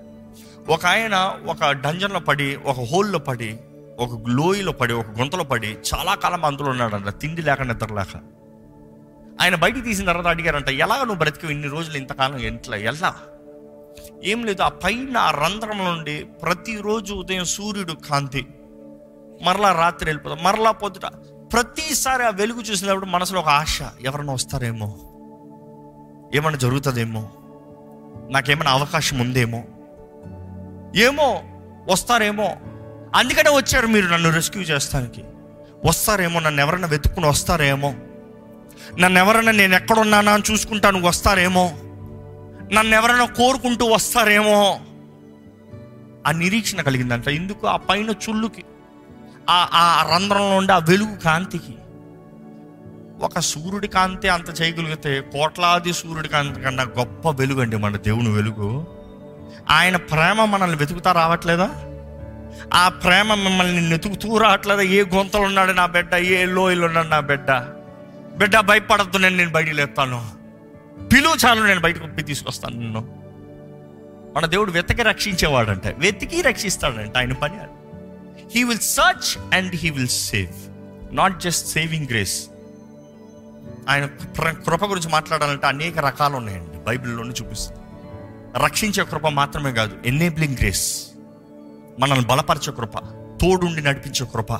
ఒక 0.69 0.87
ఆయన 0.87 1.35
ఒక 1.47 1.71
డంజన్లో 1.71 2.21
పడి 2.21 2.57
ఒక 2.57 2.77
హోల్లో 2.93 3.19
పడి 3.19 3.59
ఒక 3.99 4.25
లోయలో 4.29 4.73
పడి 4.73 4.93
ఒక 4.93 5.07
గుంతలో 5.09 5.45
పడి 5.45 5.79
చాలా 5.95 6.15
కాలం 6.15 6.45
అందులో 6.45 6.71
ఉన్నాడంట. 6.71 7.09
తిండి 7.09 7.43
లేక 7.43 7.63
నిద్ర 7.63 7.95
లేక. 7.95 8.21
ఆయన 9.43 9.55
బయటికి 9.55 9.81
తీసిన 9.81 10.07
తర్వాత 10.07 10.27
అడిగారంట 10.27 10.69
ఎలా 10.69 10.97
నువ్వు 10.97 11.15
బ్రతికి 11.15 11.53
ఇన్ని 11.53 11.69
రోజులు 11.69 11.97
ఇంతకాలం 11.97 12.39
ఎట్లా? 12.39 12.77
ఎలా 12.77 13.15
ఏం 14.25 14.45
లేదు 14.45 14.63
ఆ 14.63 14.69
పైన 14.69 15.17
ఆ 15.17 15.31
రంధ్రం 15.31 15.79
నుండి 15.79 16.25
ప్రతిరోజు 16.43 17.15
ఉదయం 17.15 17.45
సూర్యుడు 17.45 17.93
కాంతి. 17.93 18.47
మరలా 19.43 19.73
రాత్రి 19.73 20.09
వెళ్ళిపోతాం. 20.09 20.39
మరలా 20.43 20.71
పొద్దుట. 20.71 21.07
ప్రతిసారి 21.53 22.27
ఆ 22.27 22.29
వెలుగు 22.29 22.61
చూసినప్పుడు 22.61 23.07
మనసులో 23.07 23.41
ఒక 23.41 23.49
ఆశ 23.49 23.79
ఎవరైనా 24.01 24.33
వస్తారేమో? 24.33 24.99
ఏమైనా 26.35 26.57
జరుగుతుందేమో? 26.57 27.31
నాకేమైనా 28.31 28.71
అవకాశం 28.71 29.19
ఉందేమో? 29.19 29.65
ఏమో? 30.97 31.43
వస్తారేమో? 31.93 32.57
అందుకనే 33.15 33.51
వచ్చారు 33.51 33.87
మీరు 33.87 34.07
నన్ను 34.07 34.31
రెస్క్యూ 34.31 34.63
చేస్తానికి. 34.63 35.25
వస్తారేమో? 35.85 36.41
నన్ను 36.41 36.61
ఎవరైనా 36.61 36.89
వెతుక్కుని 36.89 37.27
వస్తారేమో? 37.27 37.95
నన్ను 38.99 39.19
ఎవరైనా 39.19 39.53
నేను 39.53 39.75
ఎక్కడున్నానా 39.75 40.33
అని 40.33 40.43
చూసుకుంటాను 40.53 41.03
వస్తారేమో? 41.03 41.73
నన్ను 42.73 42.95
ఎవరైనా 42.97 43.25
కోరుకుంటూ 43.25 43.87
వస్తారేమో 43.87 44.81
ఆ 46.27 46.31
నిరీక్షణ 46.31 46.81
కలిగిందంట. 46.81 47.29
ఎందుకు 47.29 47.67
ఆ 47.67 47.77
పైన 47.77 48.11
చుల్లుకి 48.11 48.65
ఆ 49.51 49.69
ఆ 49.73 50.15
రంధ్రంలో 50.15 50.57
ఉండే 50.57 50.73
ఆ 50.73 50.79
వెలుగు 50.79 51.17
కాంతికి 51.17 51.75
ఒక 53.21 53.39
సూర్యుడి 53.39 53.89
కాంతి 53.89 54.29
అంత 54.29 54.61
చేయగలిగితే 54.61 55.21
కోట్లాది 55.21 55.93
సూర్యుడి 55.93 56.29
కాంతి 56.29 56.61
కన్నా 56.61 56.83
గొప్ప 56.83 57.31
వెలుగు 57.31 57.61
అండి 57.61 57.77
మన 57.77 57.97
దేవుని 57.97 58.29
వెలుగు. 58.29 58.87
ఆయన 59.71 59.97
ప్రేమ 59.97 60.45
మనల్ని 60.45 60.77
వెతుకుతా 60.77 61.13
రావట్లేదా? 61.13 61.71
ఆ 62.75 62.89
ప్రేమ 62.89 63.35
మిమ్మల్ని 63.35 63.91
వెతుకుతూ 63.91 64.39
రావట్లేదా? 64.39 64.81
ఏ 64.81 65.05
గొంతలు 65.15 65.41
ఉన్నాడు 65.41 65.73
నా 65.73 65.87
బిడ్డ? 65.87 66.15
ఏ 66.15 66.45
లోయలు 66.45 66.87
ఉన్నాడు 66.87 67.09
నా 67.09 67.21
బిడ్డ? 67.21 67.51
బిడ్డ 68.37 68.61
భయపడద్దు 68.61 69.19
నేను 69.19 69.37
నేను 69.37 69.51
బయటికి 69.51 69.75
లేపుతాను. 69.75 70.36
పిలువు 71.13 71.35
చాలు 71.47 71.65
నేను 71.65 71.81
బయటకు 71.81 72.21
తీసుకొస్తాను 72.21 72.77
నిన్ను. 72.77 73.01
మన 74.37 74.47
దేవుడు 74.47 74.71
వెతకి 74.71 75.03
రక్షించేవాడంట. 75.03 75.87
వెతికి 75.87 76.43
రక్షిస్తాడంట 76.43 77.17
ఆయన 77.17 77.33
పని 77.33 77.55
he 78.55 78.65
will 78.65 78.79
search 78.79 79.55
and 79.55 79.75
he 79.75 79.91
will 79.91 80.09
save 80.09 80.55
not 81.17 81.41
just 81.41 81.69
saving 81.69 82.07
grace 82.07 82.47
ఆయన 83.89 84.07
కృప 84.51 84.85
గురించి 84.85 85.09
మాట్లాడాలంటే 85.09 85.67
అనేక 85.67 85.99
రకాలు 85.99 86.37
ఉన్నాయండి. 86.37 86.79
బైబిల్లోనే 86.79 87.35
చూపిస్తుంది. 87.43 87.81
రక్షించే 88.65 89.05
కృప 89.05 89.27
మాత్రమే 89.27 89.73
కాదు 89.73 89.97
ఎనేబ్లింగ్ 90.07 90.57
గ్రేస్ 90.59 91.07
మనల్ని 91.99 92.27
బలపరిచే 92.27 92.73
కృప 92.73 92.99
తోడుండి 93.41 93.83
నడిపించే 93.83 94.27
కృప 94.27 94.53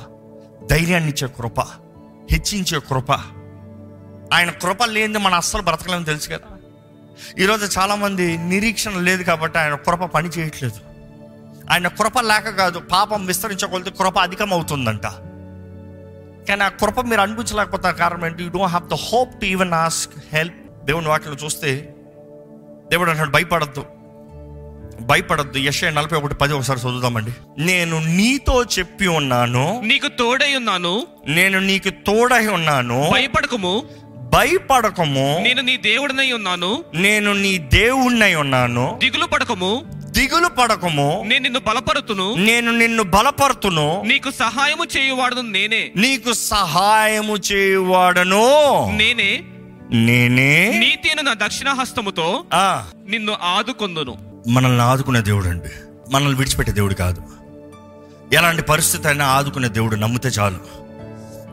ధైర్యాన్ని 0.71 1.09
ఇచ్చే 1.09 1.27
కృప 1.27 1.59
హెచ్చించే 2.31 2.79
కృప 2.79 3.11
ఆయన 4.33 4.49
కృప 4.49 4.83
లేనిది 4.83 5.19
మన 5.19 5.33
అస్సలు 5.33 5.61
బ్రతకలేమని 5.61 6.05
తెలుసు 6.05 6.27
కదా. 6.29 6.57
ఈరోజు 7.39 7.79
చాలామంది 7.79 8.37
నిరీక్షణ 8.37 8.99
లేదు 8.99 9.23
కాబట్టి 9.23 9.59
ఆయన 9.59 9.75
కృప 9.75 10.03
పని 10.03 10.29
చేయట్లేదు. 10.29 10.79
ఆయన 11.71 11.87
కృప 11.87 12.19
లేక 12.19 12.49
కాదు 12.49 12.79
పాపం 12.79 13.25
విస్తరించకొలితే 13.25 13.91
కృప 13.91 14.19
అధికం 14.19 14.53
అవుతుందంట 14.53 15.03
కానీ 16.49 16.63
ఆ 16.63 16.67
కృప 16.67 16.99
మీరు 16.99 17.21
అనిపించలేకపోతే 17.21 17.91
కారణం 17.91 18.25
ఏంటి? 18.25 18.43
You 18.43 18.49
don't 18.49 18.67
have 18.67 18.89
the 18.89 18.93
hope 18.93 19.41
to 19.41 19.45
even 19.45 19.73
ask 19.73 20.13
help 20.33 20.85
దేవుని 20.85 21.07
వాటిలో 21.07 21.35
చూస్తే 21.45 21.95
దేవుడు 22.91 23.09
అంటాడు 23.09 23.29
భయపడద్దు. 23.29 23.85
భయపడద్దు. 25.01 25.57
యశ 25.57 25.83
నలభై 25.83 26.17
ఒకటి 26.17 26.35
పది 26.35 26.53
ఒకసారి 26.53 26.79
చదువుదామండి. 26.79 27.31
నేను 27.57 27.99
నీతో 27.99 28.63
చెప్పి 28.63 29.07
ఉన్నాను 29.07 29.81
నీకు 29.81 30.07
తోడై 30.07 30.55
ఉన్నాను. 30.55 31.07
నేను 31.27 31.59
నీకు 31.59 31.89
తోడై 31.89 32.47
ఉన్నాను. 32.47 33.09
భయపడకము. 33.13 33.83
భయపడకము. 34.37 35.39
నేను 35.43 35.61
నీ 35.61 35.77
దేవుడినై 35.77 36.31
ఉన్నాను. 36.31 36.83
నేను 36.93 37.33
నీ 37.33 37.57
దేవుణ్ణై 37.57 38.35
ఉన్నాను. 38.35 38.99
దిగులు 39.03 39.25
పడకము. 39.25 39.83
దిగులు 39.93 40.47
పడకము. 40.47 41.23
నేను 41.27 41.43
నిన్ను 41.43 41.59
బలపరుతును. 41.59 42.33
నేను 42.33 42.71
నిన్ను 42.71 43.03
బలపరుతును. 43.03 44.03
నీకు 44.05 44.31
సహాయము 44.31 44.85
చేయువాడును 44.97 45.41
నేనే. 45.41 45.91
నీకు 45.95 46.33
సహాయము 46.33 47.37
చేయువాడను. 47.37 48.51
నేనే. 48.91 49.43
నేనే. 49.91 50.79
నీతిను 50.79 51.21
నా 51.21 51.33
దక్షిణ 51.33 51.69
హస్తముతో 51.69 52.43
ఆ. 52.53 52.87
నిన్ను 53.09 53.35
ఆదుకొందును. 53.43 54.41
మనల్ని 54.47 54.81
ఆదుకునే 54.81 55.21
దేవుడు 55.21 55.47
అండి 55.47 55.69
మనల్ని 56.11 56.37
విడిచిపెట్టే 56.37 56.73
దేవుడు 56.73 56.93
కాదు. 56.93 57.21
ఎలాంటి 58.33 58.61
పరిస్థితి 58.61 59.07
అయినా 59.07 59.25
ఆదుకునే 59.25 59.67
దేవుడు 59.67 59.95
నమ్మితే 59.95 60.29
చాలు. 60.29 60.86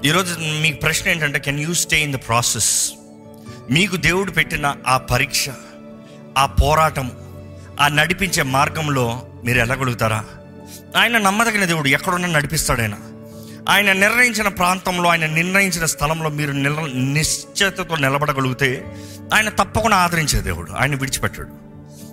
ఈరోజు 0.05 0.35
మీకు 0.39 0.81
ప్రశ్న 0.81 1.11
ఏంటంటే 1.11 1.39
can 1.39 1.61
you 1.61 1.75
stay 1.75 2.01
in 2.01 2.13
the 2.13 2.17
process 2.17 2.93
మీకు 3.71 3.97
దేవుడు 3.97 4.31
పెట్టిన 4.31 4.77
ఆ 4.87 4.97
పరీక్ష 4.97 5.49
ఆ 6.39 6.47
పోరాటం 6.47 7.11
ఆ 7.81 7.89
నడిపించే 7.89 8.43
మార్గంలో 8.43 9.29
మీరు 9.45 9.59
వెళ్ళగలుగుతారా 9.59 10.25
ఆయన 10.97 11.19
నమ్మదగిన 11.19 11.65
దేవుడు 11.65 11.89
ఎక్కడున్నా 11.89 12.29
నడిపిస్తాడు 12.29 12.81
ఆయన. 12.81 12.95
ఆయన 13.69 13.93
నిర్ణయించిన 13.93 14.49
ప్రాంతంలో 14.49 15.09
ఆయన 15.09 15.27
నిర్ణయించిన 15.27 15.85
స్థలంలో 15.85 16.29
మీరు 16.29 16.53
నిల 16.53 16.81
నిశ్చితతో 16.95 17.97
నిలబడగలిగితే 17.97 18.85
ఆయన 19.35 19.49
తప్పకుండా 19.49 19.97
ఆదరించే 19.97 20.41
దేవుడు 20.41 20.73
ఆయన 20.73 20.95
విడిచిపెట్టాడు. 20.95 21.53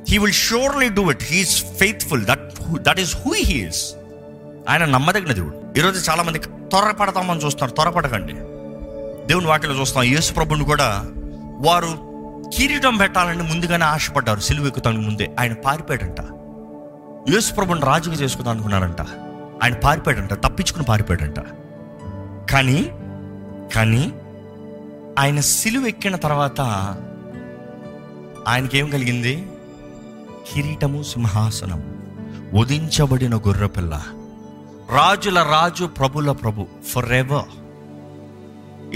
He 0.10 0.18
will 0.18 0.34
surely 0.34 0.90
do 0.90 1.12
it 1.12 1.24
he is 1.24 1.64
faithful 1.80 2.26
that 2.26 2.54
that 2.82 3.00
is 3.00 3.16
who 3.16 3.34
he is 3.34 3.96
ఆయన 4.70 4.86
నమ్మదగిన 4.86 5.34
దేవుడు. 5.34 5.80
ఈరోజు 5.80 6.12
చాలామంది 6.12 6.40
త్వరపడతామని 6.40 7.46
చూస్తారు. 7.46 7.72
త్వరపడకండి. 7.72 8.34
దేవుని 9.28 9.48
వాటిలో 9.48 9.80
చూస్తాం. 9.80 10.04
యేసు 10.04 10.34
ప్రభుని 10.34 10.64
కూడా 10.64 11.06
వారు 11.60 12.12
కిరీటం 12.56 12.98
పెట్టాలని 12.98 13.44
ముందుగానే 13.44 13.86
ఆశపడ్డారు. 13.86 14.40
సిలువ 14.40 14.68
ఎక్కుతానికి 14.68 15.04
ముందే. 15.04 15.36
ఆయన 15.40 15.54
పారిపోయాడంట. 15.54 16.22
యేసు 17.34 17.54
ప్రభుని 17.54 17.82
రాజుగా 17.82 18.16
చేసుకుందాం 18.16 18.54
అనుకున్నారంట 18.54 19.02
ఆయన 19.64 19.74
పారిపోయాడంట. 19.74 20.34
తప్పించుకుని 20.34 20.86
పారిపోయాడంట. 20.86 21.40
కానీ 22.52 22.92
కానీ 23.76 24.14
ఆయన 25.20 25.40
సిలువ 25.40 25.86
ఎక్కిన 25.88 26.16
తర్వాత 26.16 26.62
ఆయనకేం 28.48 28.90
కలిగింది? 28.90 29.48
కిరీటము 30.54 31.04
సింహాసనం 31.04 31.96
ఉదించబడిన 32.54 33.36
గొర్రెపిల్ల. 33.36 34.02
రాజుల 34.98 35.40
రాజు 35.52 35.86
ప్రభుల 35.98 36.30
ప్రభు 36.32 36.62
ఫర్ 36.92 37.06
ఎవర్ 37.14 37.52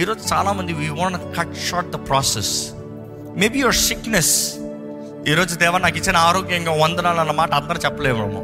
ఈరోజు 0.01 0.21
చాలామంది 0.31 0.71
we 0.79 0.87
want 0.97 1.19
cut 1.37 1.53
short 1.67 1.91
the 1.91 1.97
process 2.07 2.51
maybe 3.37 3.59
your 3.59 3.77
sickness 3.81 4.33
ఈరోజు 5.31 5.53
దేవ 5.55 5.77
నాకు 5.77 5.97
ఇచ్చిన 5.97 6.17
ఆరోగ్యంగా 6.29 6.73
వందనాలు 6.81 7.19
అన్నమాట 7.19 7.53
అందరూ 7.53 7.79
చెప్పలేము 7.85 8.41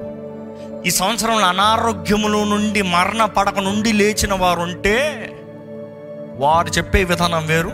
ఈ 0.87 0.91
సంవత్సరంలో 0.99 1.47
అనారోగ్యముల 1.47 2.43
నుండి 2.43 2.81
మరణ 2.93 3.25
పడక 3.37 3.59
నుండి 3.59 3.91
లేచిన 3.93 4.33
వారు 4.33 4.61
ఉంటే 4.61 4.95
వారు 6.43 6.69
చెప్పే 6.77 7.03
విధానం 7.03 7.43
వేరు. 7.47 7.73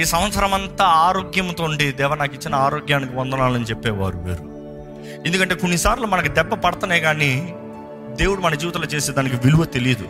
ఈ 0.00 0.04
సంవత్సరం 0.04 0.54
అంతా 0.54 0.86
ఆరోగ్యంతో 1.08 1.64
ఉండి 1.64 1.92
దేవ 1.92 2.14
నాకు 2.14 2.34
ఇచ్చిన 2.34 2.54
ఆరోగ్యానికి 2.54 3.14
వందనాలని 3.16 3.64
చెప్పేవారు 3.64 4.18
వేరు. 4.18 4.46
ఎందుకంటే 5.26 5.54
కొన్నిసార్లు 5.54 6.06
మనకు 6.06 6.28
దెబ్బ 6.28 6.54
పడుతున్నాయి 6.54 7.00
కానీ 7.00 7.30
దేవుడు 8.14 8.40
మన 8.40 8.54
జీవితంలో 8.54 8.86
చేసే 8.86 9.12
దానికి 9.12 9.36
విలువ 9.36 9.64
తెలియదు. 9.64 10.08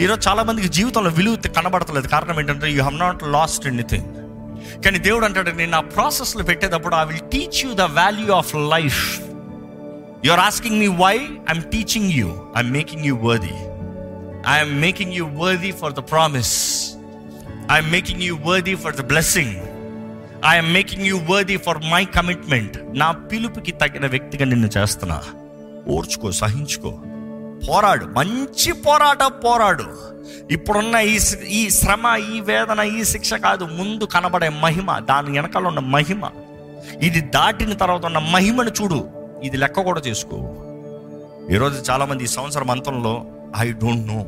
ఈరోజు 0.00 0.28
చాలా 0.28 0.42
మందికి 0.42 0.68
జీవితంలో 0.68 1.10
విలువ 1.10 1.36
కనబడతలేదు. 1.56 2.06
కారణం 2.06 2.38
ఏంటంటే 2.38 2.70
you 2.70 2.82
have 2.82 2.98
not 2.98 3.22
lost 3.22 3.66
anything 3.66 4.04
కానీ 4.82 4.98
దేవుడు 4.98 5.24
అంటాడు 5.24 5.50
నేను 5.50 5.76
ఆ 5.76 5.80
ప్రాసెస్లో 5.80 6.42
పెట్టేటప్పుడు 6.42 6.94
I 6.94 7.04
will 7.04 7.18
teach 7.18 7.66
you 7.66 7.74
the 7.74 7.80
value 7.80 8.34
of 8.34 8.54
life 8.54 9.20
you 10.24 10.32
are 10.32 10.40
asking 10.40 10.78
me 10.78 10.86
why 10.86 11.16
I'm 11.18 11.62
teaching 11.62 12.10
you 12.10 12.26
I'm 12.56 12.72
making 12.72 13.04
you 13.04 13.16
worthy 13.16 13.54
I'm 14.48 14.80
making 14.80 15.12
you 15.12 15.26
worthy 15.26 15.72
for 15.72 15.92
the 15.92 15.98
promise 15.98 16.54
I'm 17.70 17.90
making 17.90 18.22
you 18.22 18.38
worthy 18.44 18.74
for 18.74 18.96
the 18.96 19.00
blessing 19.00 19.56
I'm 20.46 20.72
making 20.74 21.06
you 21.06 21.20
worthy 21.30 21.56
for 21.56 21.78
my 21.78 22.04
commitment 22.04 22.98
నా 22.98 23.10
పిలుపుకి 23.10 23.72
తగిన 23.72 24.06
వ్యక్తిగా 24.06 24.44
నిన్ను 24.44 24.70
చేస్తున్నా. 24.78 25.22
ఓర్చుకో 25.88 26.32
సహించుకో. 26.32 26.98
పోరాడు. 27.68 28.04
మంచి 28.04 28.72
పోరాట 28.72 29.22
పోరాడు. 29.44 29.84
ఇప్పుడున్న 30.50 30.96
ఈ 30.96 31.20
ఈ 31.48 31.70
శ్రమ 31.70 32.20
ఈ 32.34 32.40
వేదన 32.40 32.80
ఈ 32.80 33.04
శిక్ష 33.04 33.34
కాదు. 33.34 33.64
ముందు 33.64 34.04
కనబడే 34.04 34.48
మహిమ 34.48 34.98
దాని 34.98 35.30
వెనకాల 35.30 35.66
ఉన్న 35.66 35.78
మహిమ. 35.78 36.30
ఇది 37.02 37.20
దాటిన 37.20 37.72
తర్వాత 37.72 38.04
ఉన్న 38.04 38.18
మహిమను 38.18 38.70
చూడు. 38.70 39.08
ఇది 39.42 39.56
లెక్క 39.56 39.80
కూడా 39.80 40.00
చేసుకో. 40.00 40.36
ఈరోజు 41.50 41.90
చాలామంది 41.90 42.24
ఈ 42.24 42.26
సంవత్సరం 42.26 42.70
అంతంలో 42.70 43.26
I 43.56 43.72
don't 43.72 44.08
know. 44.08 44.26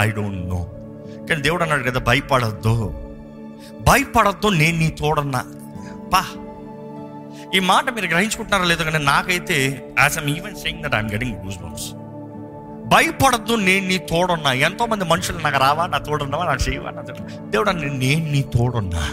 I 0.00 0.10
don't 0.10 0.48
know. 0.48 0.66
కానీ 1.28 1.42
దేవుడు 1.42 1.62
అన్నాడు 1.62 1.90
కదా 1.90 2.00
భయపడద్దు. 2.00 2.94
భయపడద్దు 3.80 4.48
నేను 4.48 4.78
నీ 4.78 4.90
తోడన్నా. 4.90 5.44
పా. 6.14 6.24
ఈ 7.54 7.58
మాట 7.58 7.90
మీరు 7.90 8.06
గ్రహించుకుంటున్నారో 8.06 8.64
లేదో 8.64 8.84
కానీ 8.84 9.04
నాకైతే 9.04 9.86
as 10.00 10.18
I'm 10.18 10.36
even 10.36 10.56
saying 10.56 10.82
that 10.82 10.94
I'm 10.94 11.10
getting 11.10 11.36
goosebumps 11.58 11.92
భయపడద్దు 12.92 13.54
నేను 13.54 13.86
నీ 13.88 13.98
తోడున్నా. 13.98 14.52
ఎంతో 14.52 14.86
మంది 14.86 15.04
మనుషులు 15.04 15.38
నాకు 15.38 15.58
రావా 15.58 15.86
నా 15.86 15.98
తోడున్నావా 15.98 16.44
నాకు 16.44 16.70
చేయవా 16.70 16.90
నా 16.90 17.02
దేవుడు 17.48 17.70
నేను 17.70 18.32
నీ 18.32 18.42
తోడున్నా. 18.42 19.08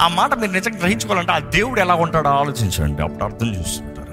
ఆ 0.00 0.08
మాట 0.08 0.34
మీరు 0.34 0.52
నిజంగా 0.52 0.78
గ్రహించుకోవాలంటే 0.78 1.32
ఆ 1.32 1.38
దేవుడు 1.38 1.80
ఎలా 1.80 1.94
ఉంటాడో 1.94 2.30
ఆలోచించండి. 2.30 3.02
అప్పుడు 3.02 3.24
అర్థం 3.24 3.54
చూస్తుంటారు 3.54 4.04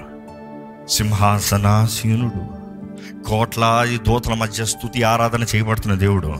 సింహాసనాసీనుడు 0.88 2.62
కోట్లాది 3.28 3.98
దూతల 3.98 4.34
మధ్య 4.34 4.64
స్తుతి 4.64 5.02
ఆరాధన 5.02 5.42
చేయబడుతున్న 5.42 5.94
దేవుడు 5.94 6.34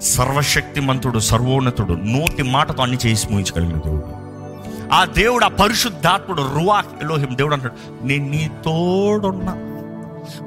సర్వశక్తిమంతుడు 0.00 1.18
సర్వోన్నతుడు 1.18 1.92
నోటి 1.92 2.42
మాటతో 2.42 2.82
అన్ని 2.82 2.98
చేసి 3.06 3.28
ముగించగలిగిన 3.30 3.78
దేవుడు. 3.78 4.04
ఆ 4.94 5.04
దేవుడు 5.04 5.44
ఆ 5.44 5.48
పరిశుద్ధాత్ముడు 5.48 6.42
రువా 6.42 6.84
ఎలోహిం 7.02 7.36
దేవుడు 7.36 7.54
అంటాడు 7.54 8.06
నేను 8.06 8.28
నీ 8.28 8.50
తోడున్నా. 8.64 9.67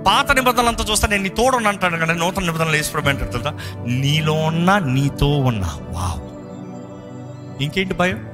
పాత 0.07 0.31
నిబంధనలు 0.31 0.67
అంతా 0.67 0.85
చూస్తే 0.91 1.07
నేను 1.07 1.23
నీ 1.23 1.29
తోడున్నా 1.29 1.69
అంటాను 1.69 1.97
కదా 1.97 2.13
నూతన 2.13 2.41
నిబంధనలు 2.41 2.71
వేసుకోవడం 2.71 3.15
తెలుసా? 3.15 3.53
నీలో 3.87 4.33
ఉన్నా 4.33 4.79
నీతో 4.79 5.39
ఉన్నా. 5.39 5.69
వావ్. 5.89 6.31
ఇంకేంటి 7.63 7.93
భయం? 7.93 8.31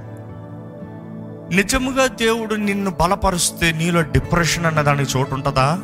నిజముగా 1.56 2.08
దేవుడు 2.08 2.56
నిన్ను 2.56 2.92
బలపరుస్తే 2.92 3.72
నీలో 3.72 4.01
డిప్రెషన్ 4.01 4.66
అన్న 4.66 4.82
దానికి 4.82 5.18
చోటు 5.18 5.34
ఉంటుందా? 5.34 5.80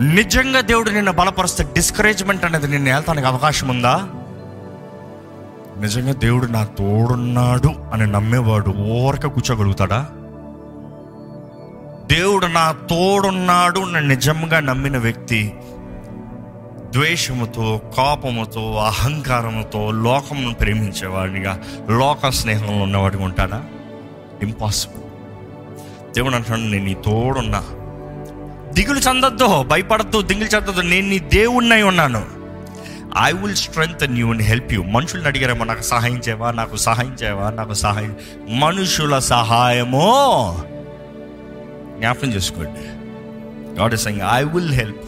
నిజంగా 0.00 0.60
దేవుడు 0.60 0.90
నిన్ను 0.90 1.12
బలపరుస్తే 1.12 1.64
డిస్కరేజ్మెంట్ 1.64 2.44
అనేది 2.44 2.68
నిన్ను 2.68 2.94
వెళ్తానికి 2.94 3.26
అవకాశం 3.26 3.68
ఉందా? 3.68 4.08
నిజంగా 5.80 6.12
దేవుడు 6.12 6.46
నా 6.46 6.64
తోడున్నాడు 6.64 7.74
అని 7.92 8.06
నమ్మేవాడు 8.06 8.70
ఓరక 8.70 9.26
కూర్చోగలుగుతాడా? 9.26 10.06
దేవుడు 12.12 12.46
నా 12.46 12.72
తోడున్నాడు 12.72 13.80
అని 13.80 14.08
నిజంగా 14.08 14.60
నమ్మిన 14.60 14.98
వ్యక్తి 14.98 15.54
ద్వేషముతో 16.90 17.80
కోపముతో 17.96 18.76
అహంకారముతో 18.76 19.90
లోకమును 19.90 20.54
ప్రేమించేవాడిగా 20.54 21.60
లోక 21.90 22.28
స్నేహంలో 22.28 22.82
ఉన్నవాడిగా 22.82 23.24
ఉంటాడా? 23.24 23.64
ఇంపాసిబుల్ 24.42 25.02
దేవుడు 26.14 26.34
అంటున్నాడు 26.34 26.70
నేను 26.70 26.84
నీ 26.84 26.94
తోడున్నా. 26.94 27.64
దిగులు 28.72 28.98
చెందొద్దు 28.98 29.62
భయపడద్దు 29.62 30.22
దిగులు 30.22 30.44
చెందొద్దు. 30.44 30.80
నేను 30.80 31.08
నీ 31.08 31.18
దేవుణ్ణై 31.18 31.82
ఉన్నాను. 31.82 32.26
I 33.22 33.32
will 33.32 33.56
strength 33.56 34.18
you 34.18 34.30
and 34.30 34.42
help 34.42 34.72
you 34.72 34.82
మనుషులు 34.82 35.26
అడిగారేమో 35.26 35.64
నాకు 35.64 35.82
సహాయం 35.82 36.16
చేయవా? 36.16 36.50
నాకు 36.50 36.76
సహాయం 36.76 37.16
చేయవా? 37.22 37.50
నాకు 37.50 37.74
సహాయం 37.74 38.16
మనుషుల 38.48 39.18
సహాయమో 39.18 40.56
జ్ఞాపం 41.98 42.28
చేసుకోండి. 42.34 42.84
God 43.80 43.94
is 43.94 44.02
saying 44.02 44.22
I 44.22 44.42
will 44.42 44.72
help 44.72 45.04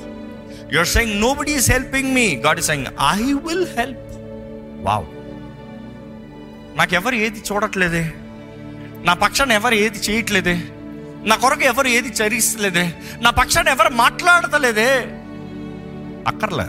you 0.73 0.79
are 0.79 0.87
saying 0.87 1.21
nobody 1.35 1.53
is 1.53 1.71
helping 1.71 2.15
me 2.15 2.37
God 2.37 2.59
is 2.59 2.67
saying 2.67 2.87
I 3.09 3.33
will 3.33 3.67
help 3.79 3.99
wow 4.87 5.07
నాకెవరు 6.79 7.15
ఏది 7.15 7.43
చూడట్లేదే? 7.53 8.13
నా 9.05 9.15
పక్షాన్ని 9.15 9.55
ఎవరు 9.55 9.75
ఏది 9.75 9.99
చేయట్లేదే? 9.99 10.63
నా 11.25 11.37
కొరకు 11.37 11.61
ఎవరు 11.61 11.89
ఏది 11.89 12.09
చరిస్తలేదే? 12.09 12.93
నా 13.21 13.31
పక్షాన్ని 13.31 13.73
ఎవరు 13.73 13.89
మాట్లాడతలేదే? 13.89 14.91
అక్కర్లే 16.27 16.65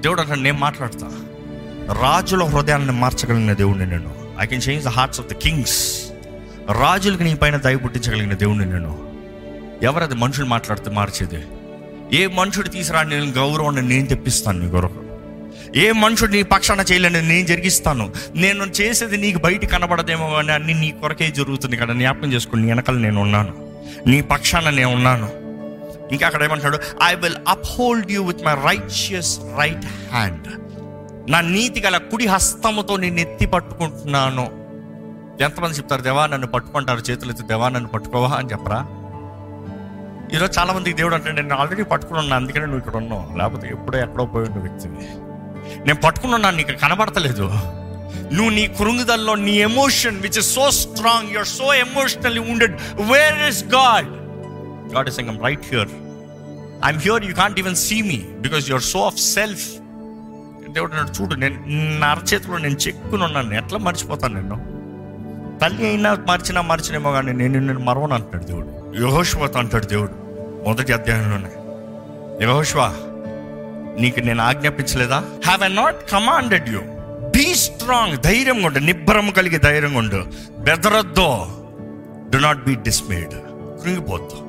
దేవుడు 0.00 0.20
అంటే 0.20 0.34
నేను 0.34 0.58
మాట్లాడతా. 0.58 1.06
రాజుల 2.02 2.44
హృదయాన్ని 2.44 2.92
మార్చగలిగిన 2.92 3.52
దేవుడిని 3.52 3.86
నేను. 3.86 4.36
I 4.40 4.46
can 4.46 4.62
change 4.68 4.84
the 4.84 4.88
hearts 4.88 5.20
of 5.20 5.28
the 5.28 5.32
kings 5.32 6.05
రాజులకు 6.72 7.22
నీ 7.22 7.34
పైన 7.34 7.56
దయ 7.56 7.76
పుట్టించగలిగిన 7.76 8.34
దేవుడిని 8.34 8.66
నేను. 8.66 9.08
ఎవరది 9.82 10.14
మనుషులు 10.14 10.46
మాట్లాడితే 10.46 10.90
మార్చేది? 10.90 11.44
ఏ 12.16 12.26
మనుషుడు 12.26 12.68
తీసుకురాని 12.68 13.10
నేను 13.10 13.32
గౌరవాన్ని 13.32 13.82
నేను 13.82 14.06
తెప్పిస్తాను 14.06 14.58
నీ 14.58 14.70
కొరకు. 14.70 15.02
ఏ 15.76 15.92
మనుషుడు 15.92 16.30
నీ 16.30 16.42
పక్షాన 16.42 16.80
చేయలేని 16.80 17.22
నేను 17.22 17.46
జరిగిస్తాను. 17.46 18.12
నేను 18.36 18.64
చేసేది 18.64 19.16
నీకు 19.16 19.38
బయట 19.38 19.66
కనబడదేమో 19.66 20.34
అని 20.34 20.52
అన్ని 20.52 20.74
నీ 20.74 20.94
కొరకే 21.00 21.30
జరుగుతుంది 21.30 21.76
కదా. 21.76 21.94
జ్ఞాపకం 21.94 22.32
చేసుకుని 22.32 22.62
నీ 22.62 22.68
వెనకాల 22.68 22.96
నేను 22.96 23.20
ఉన్నాను. 23.20 23.80
నీ 24.06 24.20
పక్షాన 24.20 24.70
నేను 24.70 24.92
ఉన్నాను. 24.92 25.30
ఇంకా 26.12 26.26
అక్కడ 26.26 26.42
ఏమంటాడు? 26.42 26.78
I 27.04 27.14
will 27.14 27.34
uphold 27.48 28.12
you 28.12 28.22
with 28.22 28.44
my 28.44 28.54
righteous 28.54 29.38
right 29.58 30.12
hand 30.12 30.46
నా 31.30 31.40
నీతి 31.40 31.80
గల 31.80 31.96
కుడి 31.96 32.26
హస్తముతో 32.26 32.96
నేను 32.96 33.20
ఎత్తి 33.20 33.46
పట్టుకుంటున్నాను. 33.46 34.65
ఎంతమంది 35.44 35.76
చెప్తారు 35.76 36.02
దేవా 36.02 36.26
నన్ను 36.26 36.46
పట్టుకుంటారు 36.46 36.98
చేతులు 36.98 37.30
ఎత్తి 37.30 37.44
దేవా 37.46 37.68
నన్ను 37.68 37.88
పట్టుకోవా 37.88 38.28
అని 38.28 38.48
చెప్పరా? 38.52 38.86
ఈరోజు 40.34 40.58
చాలా 40.58 40.72
మందికి 40.72 40.96
దేవుడు 40.96 41.14
అంటే 41.14 41.32
నేను 41.32 41.54
ఆల్రెడీ 41.54 41.82
పట్టుకుని 41.82 42.18
ఉన్నా 42.18 42.36
అందుకనే 42.36 42.64
నువ్వు 42.64 42.78
ఇక్కడ 42.78 42.96
ఉన్నావు. 42.96 43.38
లేకపోతే 43.38 43.68
ఎప్పుడో 43.68 43.98
ఎక్కడో 43.98 44.26
పోయి 44.26 44.48
ఉన్న 44.48 44.58
వ్యక్తిని 44.58 45.08
నేను 45.86 46.00
పట్టుకుని 46.00 46.34
ఉన్నాను 46.34 46.56
నీకు 46.56 46.72
కనబడతలేదు. 46.72 47.42
నువ్వు 48.32 48.50
నీ 48.50 48.66
కృంగుదల్లో 48.66 49.34
నీ 49.34 49.52
emotion 49.52 50.20
which 50.20 50.38
is 50.38 50.54
so 50.54 50.70
strong 50.70 51.30
you're 51.30 51.46
so 51.46 51.74
emotionally 51.74 52.40
wounded 52.52 52.76
where 53.12 53.48
is 53.48 53.64
God 53.64 54.08
God 54.94 55.08
is 55.08 55.20
I'm 55.20 55.44
right 55.44 55.66
here 55.74 55.88
I'm 56.84 57.00
here 57.00 57.24
you 57.24 57.34
can't 57.34 57.58
even 57.58 57.74
see 57.74 58.02
me 58.02 58.16
because 58.16 58.70
your 58.70 58.82
so 58.82 59.06
of 59.06 59.18
self 59.18 59.66
దేవుడు 60.68 60.92
చూడు 60.94 61.34
నేను 61.34 61.56
నా 61.98 62.06
అరచేతిలో 62.06 62.58
నేను 62.58 62.74
చెక్కుని 62.74 63.24
ఉన్నాను. 63.24 63.54
ఎట్లా 63.54 63.78
మర్చిపోతాను 63.78 64.34
నేను? 64.34 64.75
తల్లి 65.62 65.86
అయినా 65.86 66.18
మర్చినా 66.28 66.60
మార్చినేమో 66.60 67.12
కానీ 67.12 67.32
నేను 67.32 67.60
నేను 67.60 67.80
మరవను 67.80 68.14
అంటాడు 68.14 68.44
దేవుడు. 68.44 68.96
యహోష్వతో 69.02 69.58
అంటాడు 69.58 69.86
దేవుడు. 69.86 70.10
మొదటి 70.68 70.92
అధ్యాయంలోనే. 70.92 71.50
యహోష్వా 72.44 72.94
నీకు 74.00 74.20
నేను 74.20 74.42
ఆజ్ఞాపించలేదా? 74.42 75.24
Have 75.44 75.62
I 75.62 75.68
not 75.68 76.10
commanded 76.10 76.68
you 76.68 76.80
be 77.28 77.54
strong 77.54 78.18
ధైర్యంగా 78.18 78.66
ఉండు 78.66 78.78
నిబ్బరం 78.78 79.30
కలిగి 79.30 79.58
ధైర్యంగా 79.58 79.98
ఉండు. 79.98 80.24
బెదరద్దో. 80.58 81.48
Do 82.30 82.38
not 82.38 82.64
be 82.64 82.74
dismayed 82.74 83.30
కృంగిపోద్దు. 83.82 84.42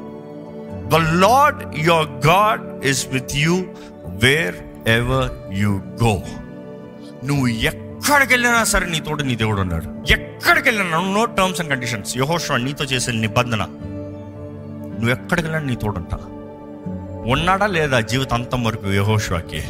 The 0.90 1.20
Lord 1.20 1.80
your 1.80 2.28
God 2.28 2.86
is 2.86 3.08
with 3.08 3.36
you 3.36 3.64
wherever 4.88 5.54
you 5.54 5.82
go 6.04 6.22
నువ్వు 7.24 7.48
ఎక్కడికి 7.98 8.34
వెళ్ళినా 8.34 8.64
సరే 8.64 8.90
నీ 8.90 9.00
తోడు 9.00 9.24
నీ 9.24 9.36
దేవుడు 9.36 9.62
ఉన్నాడు. 9.62 10.12
ఎక్కడికి 10.12 10.70
వెళ్ళినా 10.70 11.00
నో 11.00 11.26
టర్మ్స్ 11.26 11.62
అండ్ 11.62 11.72
కండిషన్స్ 11.72 12.18
యహోష 12.18 12.52
నీతో 12.52 12.86
చేసే 12.86 13.12
నిబంధన. 13.12 13.64
నువ్వు 14.94 15.10
ఎక్కడికి 15.10 15.48
వెళ్ళినా 15.48 15.60
నీ 15.60 15.76
తోడుంటా 15.76 16.18
ఉన్నాడా 17.32 17.68
లేదా 17.68 18.00
జీవితాంతం 18.00 18.64
వరకు 18.64 18.94
యహోషువాకి? 18.94 19.62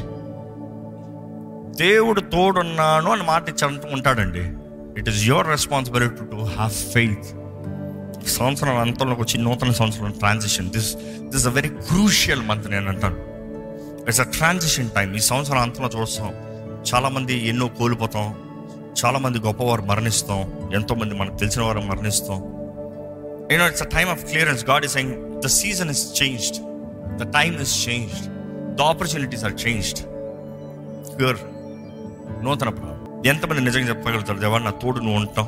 దేవుడు 1.76 2.22
తోడున్నాను 2.22 3.12
అని 3.12 3.24
మాట 3.24 3.50
ఇచ్చాడంటూ 3.50 3.88
ఉంటాడండి. 3.92 4.44
It 5.00 5.10
is 5.10 5.24
your 5.24 5.48
responsibility 5.48 6.16
to 6.16 6.36
have 6.36 6.72
faith 6.72 7.26
సంవత్సరం 8.28 8.78
అంతంలోకి 8.78 9.22
వచ్చి 9.22 9.38
నూతన 9.38 9.72
సంవత్సరం 9.72 10.12
transition 10.12 10.70
this 10.70 10.96
this 11.22 11.48
a 11.48 11.50
very 11.50 11.70
crucial 11.70 12.42
month 12.42 12.72
నేను 12.72 12.90
అంటాను. 12.90 13.16
ఇట్స్ 14.06 14.22
అ 14.22 14.24
ట్రాన్సిషన్ 14.24 14.90
టైం 14.90 15.14
ఈ 15.14 15.20
సంవత్సరం 15.20 15.58
అంతంలో 15.58 16.02
చూస్తాం. 16.02 16.34
చాలామంది 16.94 17.48
ఎన్నో 17.48 17.68
కోల్పోతాం. 17.68 18.36
చాలామంది 19.06 19.40
గొప్పవారు 19.40 19.82
మరణిస్తాం. 19.82 20.70
ఎంతోమంది 20.74 21.16
మనకు 21.16 21.36
తెలిసిన 21.36 21.62
వారు 21.62 21.80
మరణిస్తాం 21.80 22.38
you know 23.52 23.68
it's 23.68 23.82
a 23.82 23.86
time 23.86 24.10
of 24.10 24.26
clearance 24.26 24.66
God 24.66 24.86
is 24.86 24.94
saying 24.94 25.42
the 25.42 25.48
season 25.48 25.90
is 25.90 26.24
changed 26.24 26.58
the 27.24 27.34
time 27.34 27.62
is 27.62 27.90
changed 27.90 28.28
the 28.76 28.82
opportunities 28.82 29.44
are 29.44 29.54
changed 29.68 30.00
pure 31.20 31.38
నూతన 32.46 32.72
ఎంతమంది 33.26 33.62
నిజంగా 33.62 33.90
చెప్పగలుగుతారు 33.90 34.40
దేవా 34.40 34.58
నా 34.58 34.72
తోడు 34.72 35.00
నువ్వు 35.00 35.16
ఉంటాం 35.16 35.48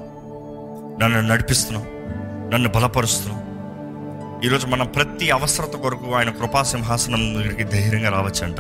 నన్ను 1.02 1.22
నడిపిస్తున్నావు. 1.22 1.86
నన్ను 2.50 2.70
బలపరుస్తున్నావు. 2.70 3.50
ఈరోజు 4.46 4.68
మనం 4.68 4.88
ప్రతి 4.88 5.30
అవసరత 5.30 5.76
కొరకు 5.76 6.16
ఆయన 6.16 6.30
కృపా 6.30 6.64
సింహాసనం 6.64 7.34
దగ్గరికి 7.34 7.64
ధైర్యంగా 7.64 8.10
రావచ్చంట. 8.10 8.60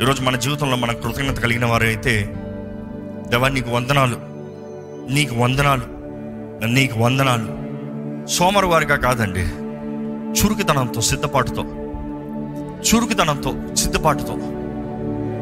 ఈరోజు 0.00 0.22
మన 0.22 0.36
జీవితంలో 0.36 0.76
మనకు 0.76 1.02
కృతజ్ఞత 1.02 1.38
కలిగిన 1.38 1.64
వారైతే 1.64 2.32
దేవా 3.28 3.48
నీకు 3.48 3.70
వందనాలు. 3.70 4.16
నీకు 5.12 5.34
వందనాలు. 5.34 5.82
నీకు 6.66 7.00
వందనాలు. 7.00 7.62
సోమరు 8.26 8.66
వారిగా 8.66 8.96
కాదండి 8.96 9.40
చురుకుతనంతో 10.40 11.00
సిద్ధపాటుతో. 11.00 11.62
చురుకుతనంతో 12.80 13.54
సిద్ధపాటుతో. 13.74 14.32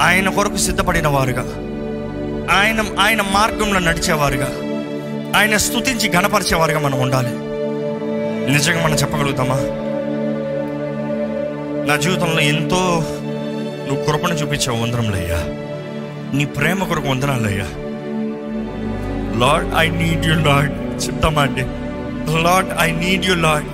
ఆయన 0.02 0.28
కొరకు 0.28 0.56
సిద్ధపడిన 0.56 1.08
వారుగా. 1.08 1.42
ఆయన 2.56 2.84
ఆయన 3.00 3.22
మార్గంలో 3.22 3.78
నడిచేవారుగా. 3.78 4.48
ఆయన 5.38 5.56
స్థుతించి 5.56 6.10
గణపరిచేవారుగా 6.16 6.78
మనం 6.78 7.00
ఉండాలి. 7.00 7.28
నిజంగా 8.52 8.84
మనం 8.84 8.94
చెప్పగలుగుతామా? 8.94 9.56
నా 11.84 11.96
జీవితంలో 11.96 12.40
ఎంతో 12.40 13.04
నువ్వు 13.90 14.04
కృపను 14.04 14.34
చూపించావు 14.34 14.82
వందరంలయ్యా 14.82 15.36
నీ 16.36 16.44
ప్రేమ 16.44 16.84
కొరకు 16.84 17.08
వందనాలయ్యా. 17.08 17.64
Lord 19.40 19.74
I 19.78 19.88
need 19.88 20.26
you 20.26 20.34
Lord 20.34 21.04
చెప్తామండి. 21.06 21.60
Lord 22.42 22.68
I 22.80 22.90
need 22.90 23.24
you 23.24 23.34
Lord 23.34 23.68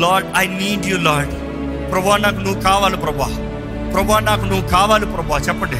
Lord 0.00 0.28
I 0.36 0.46
need 0.46 0.86
you 0.86 0.96
Lord 0.96 1.30
ప్రభా 1.92 2.16
నాకు 2.16 2.36
నువ్వు 2.36 2.60
కావాలి 2.60 2.96
ప్రభా. 2.96 3.26
ప్రభా 3.92 4.20
నాకు 4.20 4.44
నువ్వు 4.44 4.68
కావాలి 4.68 5.06
ప్రభా. 5.06 5.36
చెప్పండి. 5.36 5.76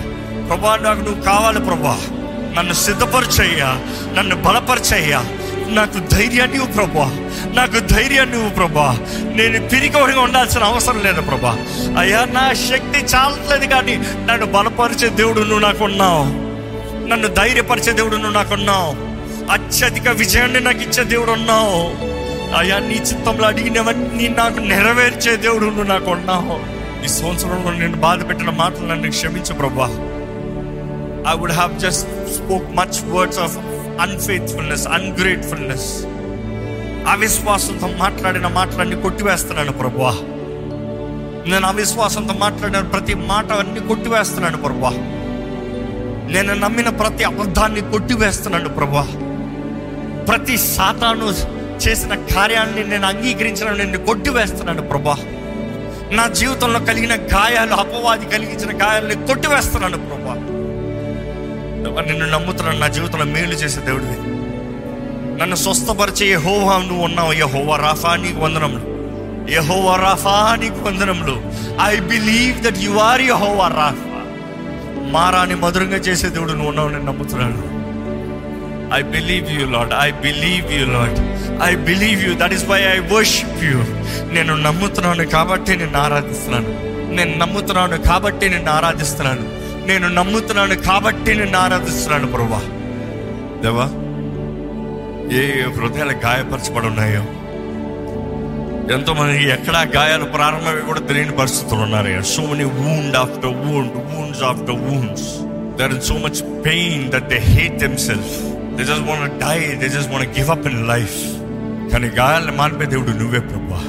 ప్రభా 0.48 0.76
నాకు 0.76 1.00
నువ్వు 1.00 1.22
కావాలి 1.22 1.60
ప్రభా. 1.60 1.98
నన్ను 2.58 2.72
సిద్ధపరచయ్యా. 2.72 3.80
నన్ను 4.18 4.36
బలపరచయ్యా. 4.36 5.24
నాకు 5.68 6.14
ధైర్యాన్ని 6.14 6.58
ప్రభా. 6.58 7.27
నాకు 7.46 7.78
ధైర్యాన్ని 7.78 8.34
నువ్వు 8.36 8.54
ప్రభా. 8.54 8.98
నేను 9.34 9.68
పిరికోడిగా 9.68 10.20
ఉండాల్సిన 10.20 10.62
అవసరం 10.62 11.00
లేదు 11.00 11.20
ప్రభా. 11.20 11.58
అయ్యా 11.98 12.24
నా 12.24 12.52
శక్తి 12.52 13.16
చాలట్లేదు 13.16 13.64
కానీ 13.72 13.96
నన్ను 13.96 14.46
బలపరిచే 14.46 15.08
దేవుడు 15.08 15.40
నువ్వు 15.40 15.58
నాకు 15.58 15.84
ఉన్నావు. 15.84 16.24
నన్ను 17.08 17.28
ధైర్యపరిచే 17.28 17.92
దేవుడు 17.92 18.16
నువ్వు 18.16 18.32
నాకు 18.32 18.54
ఉన్నావు. 18.54 19.08
అత్యధిక 19.52 20.08
విజయాన్ని 20.08 20.60
నాకు 20.60 20.78
ఇచ్చే 20.78 21.04
దేవుడు 21.04 21.30
ఉన్నావు. 21.30 22.08
అయ్యా 22.58 22.78
నీ 22.78 22.94
చిత్తంలో 22.94 23.46
అడిగినవన్నీ 23.46 24.28
నాకు 24.28 24.58
నెరవేర్చే 24.58 25.36
దేవుడు 25.36 25.64
నువ్వు 25.64 25.82
నాకు 25.82 26.10
ఉన్నావు. 26.10 26.78
ఈ 27.04 27.08
సంవత్సరంలో 27.08 27.72
నేను 27.72 27.96
బాధ 27.96 28.28
పెట్టిన 28.28 28.50
మాటలు 28.50 28.86
నన్ను 28.86 29.10
క్షమించు 29.10 29.54
ప్రభా. 29.54 29.86
I 31.32 31.34
would 31.34 31.52
have 31.52 31.78
just 31.78 32.34
spoke 32.34 32.64
much 32.76 33.10
words 33.10 33.38
of 33.38 33.58
unfaithfulness 34.00 34.88
ungratefulness 34.88 36.04
అవిశ్వాసంతో 37.08 37.86
మాట్లాడిన 37.98 38.46
మాటలన్నీ 38.46 38.96
కొట్టివేస్తున్నాను 38.96 39.72
ప్రభా 39.72 40.12
నేను 41.50 41.66
అవిశ్వాసంతో 41.66 42.34
మాట్లాడిన 42.34 42.80
ప్రతి 42.86 43.14
మాట 43.14 43.52
అన్ని 43.52 43.80
కొట్టివేస్తున్నాను 43.80 44.56
ప్రభా 44.56 44.90
నేను 46.32 46.54
నమ్మిన 46.54 46.88
ప్రతి 46.88 47.24
అబద్ధాన్ని 47.24 47.80
కొట్టివేస్తున్నాను 47.80 48.68
ప్రభా 48.68 49.04
ప్రతి 50.28 50.56
సాతాను 50.56 51.28
చేసిన 51.86 52.14
కార్యాన్ని 52.34 52.84
నేను 52.84 53.06
అంగీకరించిన 53.06 53.72
నేను 53.72 54.04
కొట్టివేస్తున్నాను 54.04 54.82
ప్రభా 54.82 55.16
నా 56.12 56.26
జీవితంలో 56.26 56.78
కలిగిన 56.80 57.14
గాయాలు 57.14 57.74
అపవాది 57.74 58.26
కలిగించిన 58.26 58.82
గాయాలని 58.82 59.26
కొట్టివేస్తున్నాను 59.26 59.98
ప్రభా 59.98 60.34
నిన్ను 62.02 62.26
నమ్ముతున్నాను 62.26 62.78
నా 62.78 62.86
జీవితంలో 62.86 63.24
మేలు 63.24 63.54
చేసే 63.54 63.80
దేవుడివి. 63.80 64.37
నన్ను 65.38 65.56
స్వస్థపరిచే 65.56 66.32
యహోవా 66.32 66.78
నువ్వు 66.78 67.04
ఉన్నావు. 67.04 67.32
యహోవా 67.32 67.76
రాఫా 67.76 68.16
నీకు 68.16 68.40
వందనములు. 68.40 68.98
యహోవా 69.50 69.96
రాఫా 69.96 70.56
నీకు 70.60 70.80
వందనములు. 70.80 71.42
I 71.82 71.96
believe 71.96 72.60
that 72.60 72.78
you 72.78 72.98
are 72.98 73.22
యహోవా 73.22 73.68
రాఫా. 73.68 74.04
మారాని 75.10 75.54
మధురంగా 75.54 75.96
చేసే 75.96 76.28
దేవుడు 76.28 76.52
నువ్వు 76.52 76.68
ఉన్నావు 76.68 76.88
నేను 76.88 77.04
నమ్ముతున్నాను. 77.04 77.78
I 78.94 79.02
believe 79.02 79.50
you 79.50 79.70
Lord 79.70 79.94
I 80.00 80.10
believe 80.10 80.72
you 80.72 80.86
Lord 80.86 81.18
I 81.62 81.74
believe 81.74 82.28
you 82.28 82.34
that 82.34 82.52
is 82.52 82.64
why 82.64 82.80
I 82.80 82.98
worship 82.98 83.64
you 83.64 83.78
నేను 84.32 84.56
నమ్ముతున్నాను 84.56 85.26
కాబట్టి 85.26 85.76
నేను 85.76 85.98
ఆరాధిస్తున్నాను. 85.98 86.68
నేను 87.14 87.38
నమ్ముతున్నాను 87.38 87.98
కాబట్టి 87.98 88.48
నేను 88.48 88.70
ఆరాధిస్తున్నాను. 88.70 89.42
నేను 89.86 90.08
నమ్ముతున్నాను 90.08 90.74
కాబట్టి 90.74 91.34
నేను 91.34 91.58
ఆరాధిస్తున్నాను 91.58 92.26
ప్రభా. 92.26 92.62
దేవా 93.62 93.90
ఏ 95.30 95.42
హృదయాలు 95.76 96.12
గాయపరచబడి 96.12 96.86
ఉన్నాయో 96.86 97.22
ఎంతో 98.94 99.14
మంది 99.14 99.50
ఎక్కడా 99.50 99.80
గాయాలు 99.96 100.24
ప్రారంభమై 100.24 100.80
కూడా 100.80 101.00
తెలియని 101.00 101.36
పరిస్థితులు 101.36 101.80
ఉన్నారు. 101.80 102.22
So 102.22 102.42
many 102.42 102.64
wound 102.64 103.16
after 103.16 103.54
wound 103.64 103.96
wounds 104.10 104.42
after 104.42 104.74
wounds 104.74 105.26
there 105.78 105.92
is 105.92 106.06
so 106.06 106.14
much 106.14 106.64
pain 106.66 107.10
that 107.10 107.28
they 107.28 107.38
hate 107.38 107.78
them 107.78 107.96
self 107.98 108.32
they 108.76 108.84
just 108.84 109.08
want 109.08 109.44
die 109.44 109.58
they 109.74 109.88
just 109.88 110.12
want 110.12 110.38
give 110.38 110.50
up 110.50 110.66
in 110.66 110.86
life 110.86 111.18
కానీ 111.92 112.06
గాయాలను 112.08 112.52
మానిపే 112.52 112.86
దేవుడు 112.86 113.10
నువ్వే 113.10 113.38
ప్రభా 113.40 113.82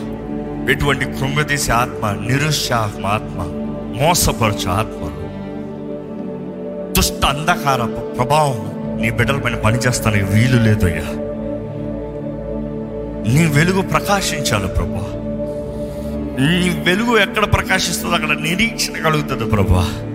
ఎటువంటి 0.72 1.06
కృంగదీసే 1.06 1.72
ఆత్మ 1.72 2.12
నిరుత్సాహం 2.28 3.06
ఆత్మ 3.06 3.38
మోసపరచు 4.00 4.70
ఆత్మ 4.70 5.02
దుష్ట 6.96 7.26
అంధకార 7.26 7.82
ప్రభావం 8.18 8.60
నీ 9.02 9.10
బిడ్డల 9.10 9.38
పైన 9.38 9.56
పనిచేస్తానికి 9.56 10.24
వీలు 10.24 10.58
లేదయ్యా. 10.58 11.08
నీ 13.28 13.46
వెలుగు 13.46 13.82
ప్రకాశించాలి 13.82 14.68
ప్రభా. 14.68 15.12
నీ 16.42 16.70
వెలుగు 16.70 17.18
ఎక్కడ 17.18 17.54
ప్రకాశిస్తుందో 17.54 18.16
అక్కడ 18.16 18.38
నిరీక్షణ 18.38 19.04
కలుగుతుంది 19.04 19.44
ప్రభా. 19.44 20.06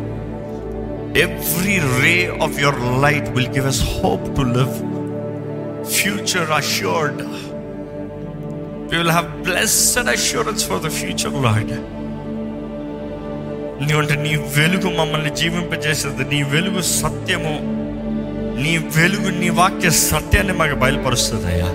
Every 1.17 1.79
ray 1.79 2.39
of 2.43 2.61
your 2.61 3.03
light 3.03 3.29
will 3.29 3.49
give 3.49 3.67
us 3.67 3.83
hope 3.83 4.37
to 4.37 4.41
live 4.41 4.95
future 5.91 6.51
assured 6.51 7.23
we 8.91 8.99
will 8.99 9.11
have 9.11 9.43
blessed 9.43 10.09
assurance 10.09 10.65
for 10.65 10.83
the 10.83 10.89
future 10.89 11.43
Lord 11.45 12.05
నీవంటే 13.89 14.15
నీ 14.15 14.37
వెలుగు 14.37 14.99
మమ్మల్ని 14.99 15.37
జీవింపజేసేది. 15.37 16.35
నీ 16.35 16.43
వెలుగు 16.43 16.81
సత్యము. 16.81 17.85
నీ 18.63 18.79
వెలుగు 18.79 19.31
నీ 19.39 19.49
వాక్య 19.49 19.91
సత్యాన్ని 19.91 20.53
మాకు 20.53 20.75
బయలుపరుస్తుంది 20.75 21.47
అయ్యా 21.47 21.67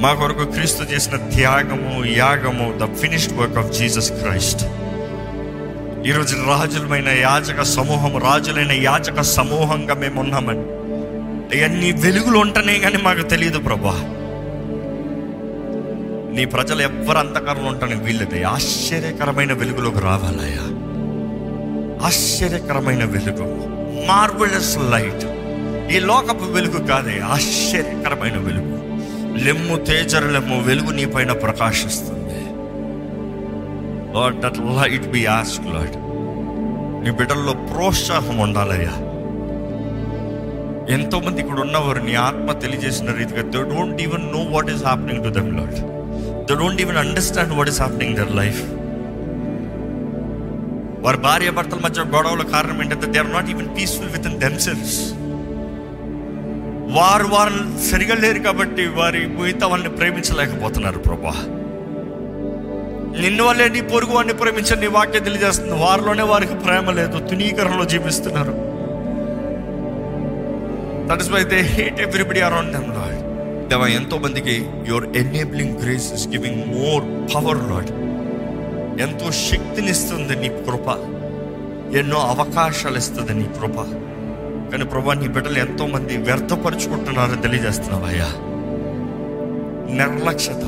మా 0.00 0.14
కొరకు 0.14 0.44
క్రీస్తు 0.44 0.82
చేసిన 0.82 1.16
త్యాగము 1.16 2.04
యాగము 2.04 2.78
the 2.82 2.98
finished 2.98 3.38
work 3.38 3.58
of 3.58 3.78
Jesus 3.78 4.12
Christ 4.12 4.64
ఈరోజు 6.06 6.36
రాజులమైన 6.46 7.08
యాచక 7.08 7.62
సమూహం 7.62 8.16
రాజులైన 8.18 8.72
యాచక 8.72 9.20
సమూహంగా 9.20 9.94
మేము 9.94 10.20
ఉన్నామని. 10.20 11.64
అన్ని 11.64 11.92
వెలుగులు 11.92 12.38
ఉంటనే 12.38 12.78
కానీ 12.78 12.96
మాకు 12.96 13.22
తెలియదు 13.22 13.58
ప్రభా. 13.58 13.94
నీ 16.36 16.44
ప్రజలు 16.44 16.82
ఎవ్వరు 16.82 17.18
అంతకరంలో 17.18 17.70
ఉంటాను 17.70 18.04
వీళ్ళది 18.04 18.44
ఆశ్చర్యకరమైన 18.44 19.52
వెలుగులోకి 19.52 20.00
రావాలయ్యా. 20.00 20.64
ఆశ్చర్యకరమైన 22.06 23.04
వెలుగు. 23.04 23.46
మార్వలస్ 24.06 24.78
లైట్ 24.78 25.26
ఈ 25.92 25.98
లోకపు 26.00 26.44
వెలుగు 26.44 26.86
కాదే 26.86 27.20
ఆశ్చర్యకరమైన 27.20 28.36
వెలుగు. 28.36 28.87
లెమ్ము 29.44 29.76
తేజరలెమ్ము 29.88 30.56
వెలుగు 30.68 30.92
నీ 30.98 31.04
పైన 31.14 31.32
ప్రకాశిస్తుంది. 31.32 32.40
Lord 34.14 34.38
that 34.44 34.58
light 34.78 35.06
be 35.14 35.20
ask 35.24 35.66
Lord 35.74 35.96
నీ 37.04 37.10
బిడ్డల్లో 37.18 37.52
ప్రోత్సాహం 37.70 38.38
ఉండాలయ్యా. 38.46 38.94
ఎంతోమంది 40.96 41.40
ఇక్కడ 41.42 41.58
ఉన్నవారు 41.60 42.00
నీ 42.04 42.14
ఆత్మ 42.26 42.52
తెలియజేసిన 42.62 43.14
రీతిగా 43.18 43.42
they 43.54 43.62
don't 43.72 44.02
even 44.06 44.26
know 44.36 44.42
what 44.54 44.70
is 44.74 44.84
happening 44.84 45.22
to 45.24 45.30
them 45.38 45.50
Lord 45.58 45.76
they 46.48 46.54
don't 46.62 46.80
even 46.84 47.00
understand 47.04 47.52
what 47.58 47.70
is 47.72 47.80
happening 47.82 48.16
their 48.20 48.32
life 48.40 48.60
వారి 51.04 51.18
భార్య 51.26 51.50
భర్తల 51.58 51.80
మధ్య 51.86 52.04
గొడవల 52.14 52.44
కారణం 52.54 52.78
ఏంటంటే 52.82 53.06
they 53.14 53.20
are 53.24 53.32
not 53.32 53.50
even 53.54 53.68
peaceful 53.78 54.10
with 54.14 54.26
in 54.30 54.38
themselves 54.44 54.96
వారు 56.90 57.26
వారు 57.26 57.54
సరిగా 57.90 58.14
లేరు 58.14 58.38
కాబట్టి 58.38 58.86
వారి 58.86 59.26
మిగతా 59.26 59.66
వాళ్ళని 59.66 59.90
ప్రేమించలేకపోతున్నారు 59.90 60.98
ప్రభా. 60.98 61.34
నిన్ను 63.20 63.44
వల్లే 63.44 63.68
నీ 63.68 63.80
పొరుగు 63.80 64.12
వాడిని 64.12 64.34
ప్రేమించని 64.34 64.80
నీ 64.80 64.86
వాక్యం 64.86 65.22
తెలియజేస్తుంది. 65.22 65.72
వారిలోనే 65.72 66.22
వారికి 66.22 66.54
ప్రేమ 66.54 66.90
లేదు 66.90 67.28
తునీకరణలో 67.28 67.84
జీవిస్తున్నారు. 67.84 68.54
That 71.08 71.22
is 71.22 71.30
why 71.30 71.44
they 71.44 71.60
hate 71.60 72.00
everybody 72.00 72.40
around 72.40 72.72
them 72.72 72.94
Lord 72.94 73.18
దేవ 73.68 73.86
ఎంతో 73.86 74.18
మందికి 74.18 74.66
your 74.88 75.16
enabling 75.16 75.82
grace 75.82 76.12
is 76.12 76.28
giving 76.28 76.62
more 76.74 77.34
power 77.34 77.58
Lord 77.70 77.90
ఎంతో 79.00 79.30
శక్తినిస్తుంది 79.30 80.36
నీ 80.36 80.48
కృప. 80.48 80.88
ఎన్నో 81.96 82.16
అవకాశాలు 82.16 82.96
ఇస్తుంది 82.96 83.34
నీ 83.34 83.44
కృప. 83.44 84.07
కానీ 84.72 84.84
ప్రభా 84.84 85.14
నీ 85.14 85.28
బిడ్డలు 85.28 85.58
ఎంతో 85.58 85.86
మంది 85.86 86.16
వ్యర్థపరుచుకుంటున్నారని 86.16 87.42
తెలియజేస్తున్నావయ్యా 87.42 88.28
నిర్లక్ష్యత 89.90 90.64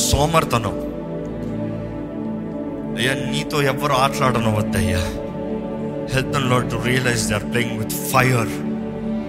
సోమర్తనం 0.00 0.76
అయ్యా 2.96 3.14
నీతో 3.30 3.62
ఎవరు 3.62 3.92
ఆటలాడను 3.94 4.56
వద్దయ్యా 4.56 5.02
help 6.14 6.50
Lord 6.50 6.70
to 6.70 6.76
realize 6.86 7.28
they 7.28 7.34
are 7.34 7.52
playing 7.52 7.78
with 7.78 7.92
fire 8.12 8.52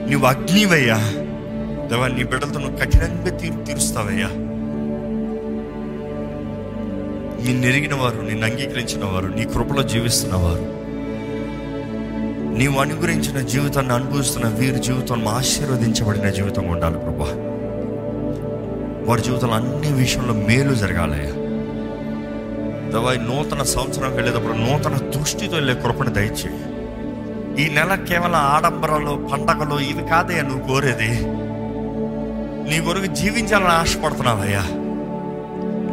నువ్వు 0.09 0.25
అగ్నివయ్యా. 0.27 0.97
దేవా 1.89 2.07
నీ 2.07 2.23
బిడ్డలతో 2.23 2.59
నువ్వు 2.59 2.77
కఠినంగా 2.77 3.31
తీరు 3.37 3.63
తీరుస్తావయ్యా. 3.63 4.29
నిన్ను 7.45 7.67
ఎరిగిన 7.67 7.93
వారు 7.93 8.21
నిన్ను 8.21 8.45
అంగీకరించిన 8.45 9.05
వారు 9.05 9.27
నీ 9.27 9.45
కృపలో 9.45 9.83
జీవిస్తున్నవారు 9.83 10.65
నీవు 12.57 12.79
అనుగ్రహించిన 12.79 13.39
జీవితాన్ని 13.39 13.93
అనుభవిస్తున్న 13.93 14.47
వీరి 14.47 14.79
జీవితం 14.79 15.27
ఆశీర్వదించబడిన 15.27 16.29
జీవితం 16.29 16.67
ఉండాలి 16.67 16.97
ప్రభా. 16.97 17.25
వారి 19.09 19.21
జీవితంలో 19.21 19.53
అన్ని 19.53 19.93
విషయంలో 19.93 20.33
మేలు 20.33 20.73
జరగాలయ్యా 20.73 21.31
దేవా 22.91 23.13
నూతన 23.13 23.63
సంవత్సరం 23.63 24.13
వెళ్ళేటప్పుడు 24.13 24.53
నూతన 24.53 24.95
దృష్టితో 24.95 25.55
వెళ్ళే 25.55 25.73
కృపణ 25.73 26.09
దయచేయి. 26.09 26.59
ఈ 27.65 27.69
నెల 27.69 27.95
కేవలం 27.95 28.35
ఆడంబరాలు 28.35 29.29
పండగలు 29.31 29.79
ఇవి 29.79 30.09
కాదయ్యా 30.09 30.41
నువ్వు 30.41 30.67
కోరేది. 30.67 31.09
నీ 32.69 32.85
కొరకు 32.85 33.05
జీవించాలని 33.05 33.67
ఆశపడుతున్నావయ్యా 33.67 34.63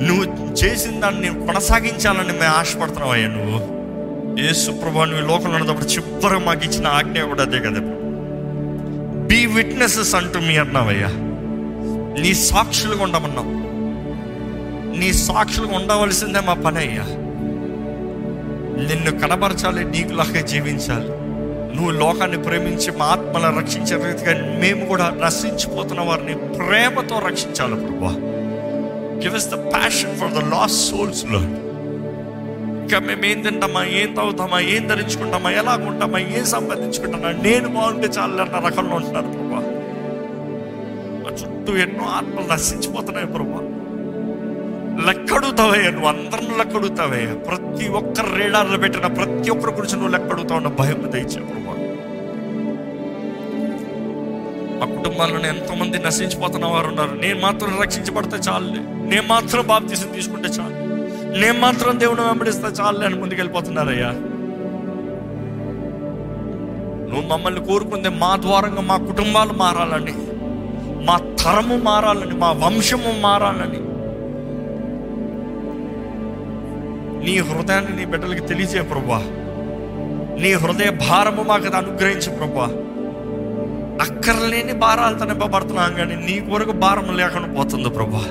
నువ్వు 0.07 0.53
చేసిన 0.53 1.01
దాన్ని 1.01 1.20
నేను 1.20 1.46
కొనసాగించాలని 1.46 2.33
మేము 2.33 2.59
ఆశపడుతున్నావయ్యా 2.59 3.29
నువ్వు. 3.29 3.80
యేసు 4.40 4.70
ప్రభా 4.70 5.05
నువ్వు 5.05 5.24
ఈ 5.24 5.29
లోకంలో 5.29 5.57
ఉన్నప్పుడు 5.57 5.85
చివరి 5.85 6.44
మాకు 6.44 6.64
ఇచ్చిన 6.64 6.87
ఆజ్ఞ 6.87 7.22
కూడా 7.22 7.42
అదే 7.42 7.59
కదా. 7.59 7.81
బీ 9.26 9.46
విట్నెసెస్ 9.46 10.14
అంటూ 10.14 10.40
మీ 10.40 10.57
అన్నావయ్యా. 10.57 11.09
నీ 12.22 12.35
సాక్షులుగా 12.35 13.03
ఉండమన్నావు. 13.05 13.70
నీ 14.98 15.12
సాక్షులుగా 15.12 15.76
ఉండవలసిందే 15.76 16.40
మా 16.40 16.55
పని 16.55 16.79
అయ్యా. 16.79 17.05
నిన్ను 18.81 19.20
కనబరచాలి 19.20 19.85
నీకులాగా 19.85 20.40
జీవించాలి. 20.40 21.09
నువ్వు 21.76 21.90
లోకాన్ని 21.90 22.42
ప్రేమించి 22.42 22.90
మా 22.90 23.05
ఆత్మలను 23.05 23.59
రక్షించే 23.59 23.96
రీతిగా 24.07 24.59
మేము 24.59 24.85
కూడా 24.85 25.16
నశించిపోతున్న 25.24 26.00
వారిని 26.00 26.35
ప్రేమతో 26.35 27.18
రక్షించాలి 27.18 27.74
ప్రభా 27.74 28.14
give 29.22 29.37
us 29.37 29.48
the 29.48 29.55
passion 29.55 30.16
for 30.16 30.31
the 30.31 30.55
lost 30.55 30.90
సోల్స్లో 30.90 31.69
ఇంకా 32.90 33.07
మేము 33.07 33.24
ఏం 33.24 33.40
తింటామా 33.40 33.85
ఏం 33.85 34.14
తాగుతామా 34.14 34.61
ఏం 34.61 34.87
ధరించుకుంటామా 34.87 35.50
ఎలా 35.50 35.74
ఉంటామా 35.88 36.18
ఏం 36.18 36.44
సంపాదించుకుంటామా 36.44 37.31
నేను 37.42 37.68
బాగుంటే 37.68 38.09
చాలు 38.09 38.40
అన్న 38.42 38.66
రకంలో 38.66 38.96
ఉంటున్నారు 38.96 39.26
ప్రభా. 39.26 39.61
మా 41.22 41.31
చుట్టూ 41.31 41.76
ఎన్నో 41.76 42.05
ఆత్మలు 42.05 42.46
నశించిపోతున్నాయి 42.53 43.26
ప్రభా. 43.26 43.61
లెక్కడుతావయ్యా 45.07 45.90
నువ్వు 45.90 46.09
అందరిని 46.09 46.59
లెక్కడుతావయ్యా 46.59 47.35
ప్రతి 47.48 47.88
ఒక్కరు 47.88 48.37
రేడార్లు 48.37 48.79
పెట్టిన 48.79 49.07
ప్రతి 49.07 49.50
ఒక్కరి 49.50 49.74
గురించి 49.74 49.94
నువ్వు 49.94 50.09
లెక్కడుతావు 50.09 50.61
అన్న 50.61 50.68
భయం 50.68 51.11
దయచే 51.12 51.40
ప్రభా. 51.40 51.76
మా 54.79 54.87
కుటుంబాలను 54.96 55.46
ఎంతోమంది 55.46 55.98
నశించిపోతున్న 55.98 56.66
వారు 56.66 56.88
ఉన్నారు. 56.88 57.14
నేను 57.14 57.40
మాత్రం 57.40 57.81
రక్షించబడితే 57.83 58.37
చాలు 58.37 58.72
నేను 59.07 59.26
మాత్రం 59.26 59.66
బాప్తీసం 59.66 60.09
తీసుకుంటే 60.14 60.48
చాలు. 60.48 60.80
నేను 61.33 61.59
మాత్రం 61.59 61.99
దేవుని 61.99 62.21
వెంబడిస్తే 62.21 62.69
చాలులే 62.81 63.09
నేను 63.09 63.21
ముందుకెళ్ళిపోతున్నారయ్యా 63.21 64.11
నువ్వు 67.11 67.29
మమ్మల్ని 67.29 67.66
కోరుకుంది 67.66 68.09
మా 68.09 68.37
ద్వారంగా 68.37 68.81
మా 68.81 68.97
కుటుంబాలు 68.97 69.53
మారాలని 69.53 70.14
మా 71.07 71.16
తరము 71.43 71.77
మారాలని 71.77 72.35
మా 72.35 72.53
వంశము 72.53 73.12
మారాలని. 73.21 73.81
నీ 77.25 77.38
హృదయాన్ని 77.38 77.97
నీ 77.97 78.05
బిడ్డలకి 78.05 78.47
తెలియజే 78.47 78.83
ప్రభా 78.83 79.21
నీ 80.40 80.53
హృదయ 80.55 80.90
భారము 81.09 81.43
మాకు 81.43 81.66
అది 81.66 81.77
అనుగ్రహించు 81.77 82.31
ప్రభా 82.31 82.69
అక్కర్లేని 84.01 84.73
భారాలతో 84.73 85.25
నింపబడుతున్నాం 85.25 85.95
కానీ 85.95 86.16
నీ 86.16 86.40
కొరకు 86.40 86.73
భారం 86.73 87.16
లేకుండా 87.16 87.49
పోతుంది 87.55 87.90
ప్రభా 87.90 88.23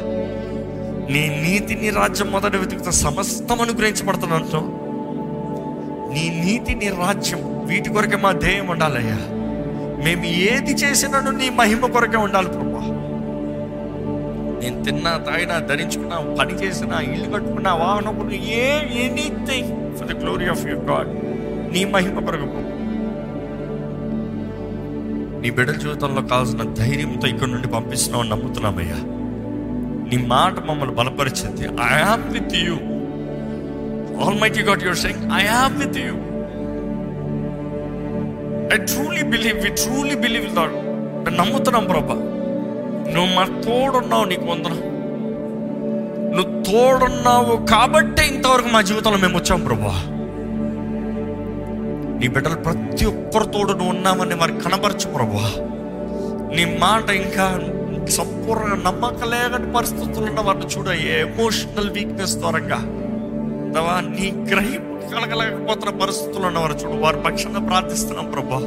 నీ 1.09 1.29
నీతి 1.43 1.75
నీ 1.75 1.89
రాజ్యం 1.89 2.31
మొదటి 2.31 2.57
వెతుకుతా 2.57 2.91
సమస్తం 2.99 3.61
అనుగ్రహించబడుతున్నట్టు 3.61 4.61
నీ 6.13 6.23
నీతి 6.39 6.75
నీ 6.75 6.89
రాజ్యం 6.99 7.41
వీటి 7.65 7.89
కొరకే 7.89 8.17
మా 8.17 8.31
ధ్యేయం 8.33 8.67
ఉండాలయ్యా. 8.69 9.17
మేము 10.05 10.25
ఏది 10.47 10.73
చేసినాను 10.73 11.31
నీ 11.31 11.49
మహిమ 11.55 11.85
కొరకే 11.87 12.17
ఉండాలి 12.17 12.47
ప్రభా. 12.47 12.83
నేను 14.61 14.83
తిన్నా 14.83 15.17
తాగినా 15.27 15.59
ధరించుకున్నా 15.67 16.17
పని 16.39 16.53
చేసినా 16.53 16.99
ఇల్లు 17.09 17.29
కట్టుకున్నా 17.33 17.73
వాహనం 17.75 18.15
ఏ 18.59 18.65
anything 19.03 19.69
for 19.97 20.07
the 20.07 20.23
glory 20.23 20.47
of 20.47 20.65
your 20.67 20.85
God 20.89 21.11
నీ 21.73 21.85
మహిమ 21.85 22.19
కొరకు 22.19 22.47
నీ 25.41 25.49
బిడ్డల 25.49 25.77
జీవితంలో 25.77 26.21
కావాల్సిన 26.23 26.63
ధైర్యంతో 26.73 27.27
ఇక్కడ 27.27 27.49
నుండి 27.49 27.67
పంపిస్తున్నావు 27.67 28.23
నమ్ముతున్నామయ్యా. 28.23 28.97
నీ 30.09 30.17
మాట 30.17 30.59
మమ్మల్ని 30.59 30.95
బలపరిచింది. 30.95 31.65
I 31.65 32.01
am 32.01 32.23
with 32.33 32.55
you 32.55 32.73
almighty 34.41 34.61
God 34.61 34.83
your 34.83 34.97
saying 34.97 35.31
I 35.31 35.47
am 35.47 35.77
with 35.77 35.97
you 35.97 36.13
I 38.73 38.77
truly 38.85 39.23
believe 39.23 39.59
we 39.63 39.69
truly 39.69 40.15
believe 40.15 40.55
Lord 40.55 40.75
నమ్ముతున్నాం 41.37 41.85
ప్రభా. 41.85 42.17
నువ్వు 43.13 43.35
మా 43.35 43.43
తోడున్నావు 43.45 44.25
నీకు 44.25 44.45
వందనం. 44.45 44.79
నువ్వు 46.35 46.63
తోడున్నావు 46.63 47.65
కాబట్టే 47.65 48.27
ఇంతవరకు 48.27 48.67
మా 48.67 48.81
జీవితంలో 48.81 49.17
మేము 49.17 49.37
వచ్చాం 49.37 49.61
ప్రభా. 49.61 49.95
నీ 52.19 52.27
బిడ్డలు 52.27 52.55
ప్రతి 52.55 53.05
ఒక్కరితోడు 53.05 53.71
నువ్వు 53.71 53.89
ఉన్నామని 53.89 54.35
మరి 54.35 54.51
కనబరచు 54.51 55.07
ప్రభా. 55.13 55.47
నీ 56.55 56.77
మాట 56.79 57.09
ఇంకా 57.09 57.45
సంపూర్ణ 58.17 58.73
నమ్మకలేని 58.87 59.73
పరిస్థితులు 59.73 60.25
ఉన్న 60.29 60.39
వారిని 60.47 60.67
చూడ 60.73 60.87
ఎమోషనల్ 61.17 61.91
వీక్నెస్ 61.97 62.35
ద్వారంగా. 62.41 62.79
నీ 64.09 64.27
గ్రహింపు 64.51 64.95
కలగలేకపోతున్న 65.11 65.91
పరిస్థితులు 66.01 66.45
ఉన్నవారు 66.47 66.73
చూడు 66.73 66.95
వారి 67.01 67.19
పక్షంగా 67.25 67.61
ప్రార్థిస్తున్నాం 67.67 68.27
ప్రభా. 68.31 68.59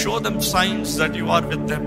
Show 0.00 0.12
them 0.18 0.40
signs 0.40 0.92
that 1.00 1.16
you 1.16 1.26
are 1.36 1.46
with 1.52 1.66
them 1.72 1.86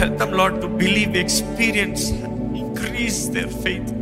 help 0.00 0.16
them 0.22 0.34
Lord 0.40 0.56
to 0.62 0.66
believe 0.66 1.16
experience 1.24 2.04
increase 2.62 3.20
their 3.36 3.54
faith 3.64 3.92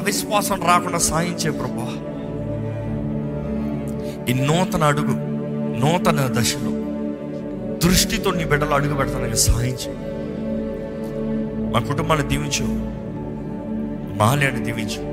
అవిశ్వాసం 0.00 0.60
రాకుండా 0.68 0.98
సాయించే 1.10 1.50
ప్రభా. 1.50 1.88
ఈ 4.30 4.34
నూతన 4.48 4.84
అడుగు 4.84 5.14
నూతన 5.82 6.20
దశలో 6.38 6.72
దృష్టితో 7.84 8.30
నీ 8.30 8.44
బిడ్డలు 8.44 8.70
అడుగు 8.70 8.94
పెడతానని 8.94 9.36
సహాయించు 9.36 10.12
మా 11.72 11.80
కుటుంబాన్ని 11.80 12.28
దీవించు. 12.28 12.66
మాల్యాన్ని 14.16 14.64
దీవించు. 14.64 15.12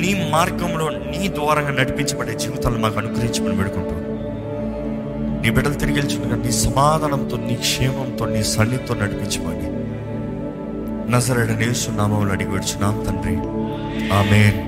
నీ 0.00 0.30
మార్గంలో 0.30 0.88
నీ 0.88 1.28
ద్వారంగా 1.28 1.70
నడిపించబడే 1.70 2.34
జీవితాలను 2.34 2.78
మాకు 2.78 2.98
అనుగ్రహించమని 2.98 3.56
పెడుకుంటాం 3.56 4.04
నీ 5.42 5.50
బిడ్డలు 5.50 5.74
తిరిగి 5.74 6.00
వెళ్తుండగా 6.00 6.36
నీ 6.36 6.52
సమాధానంతో 6.52 7.36
నీ 7.36 7.54
క్షేమంతో 7.54 8.26
నీ 8.26 8.44
సన్నిధితో 8.44 8.94
నడిపించమని 8.94 9.84
నజరడ 11.12 11.50
నేస్తున్నామని 11.50 12.30
అడిగి 12.30 12.50
వచ్చున్నాం 12.50 13.04
తండ్రి. 13.06 13.36
ఆమె 14.12 14.60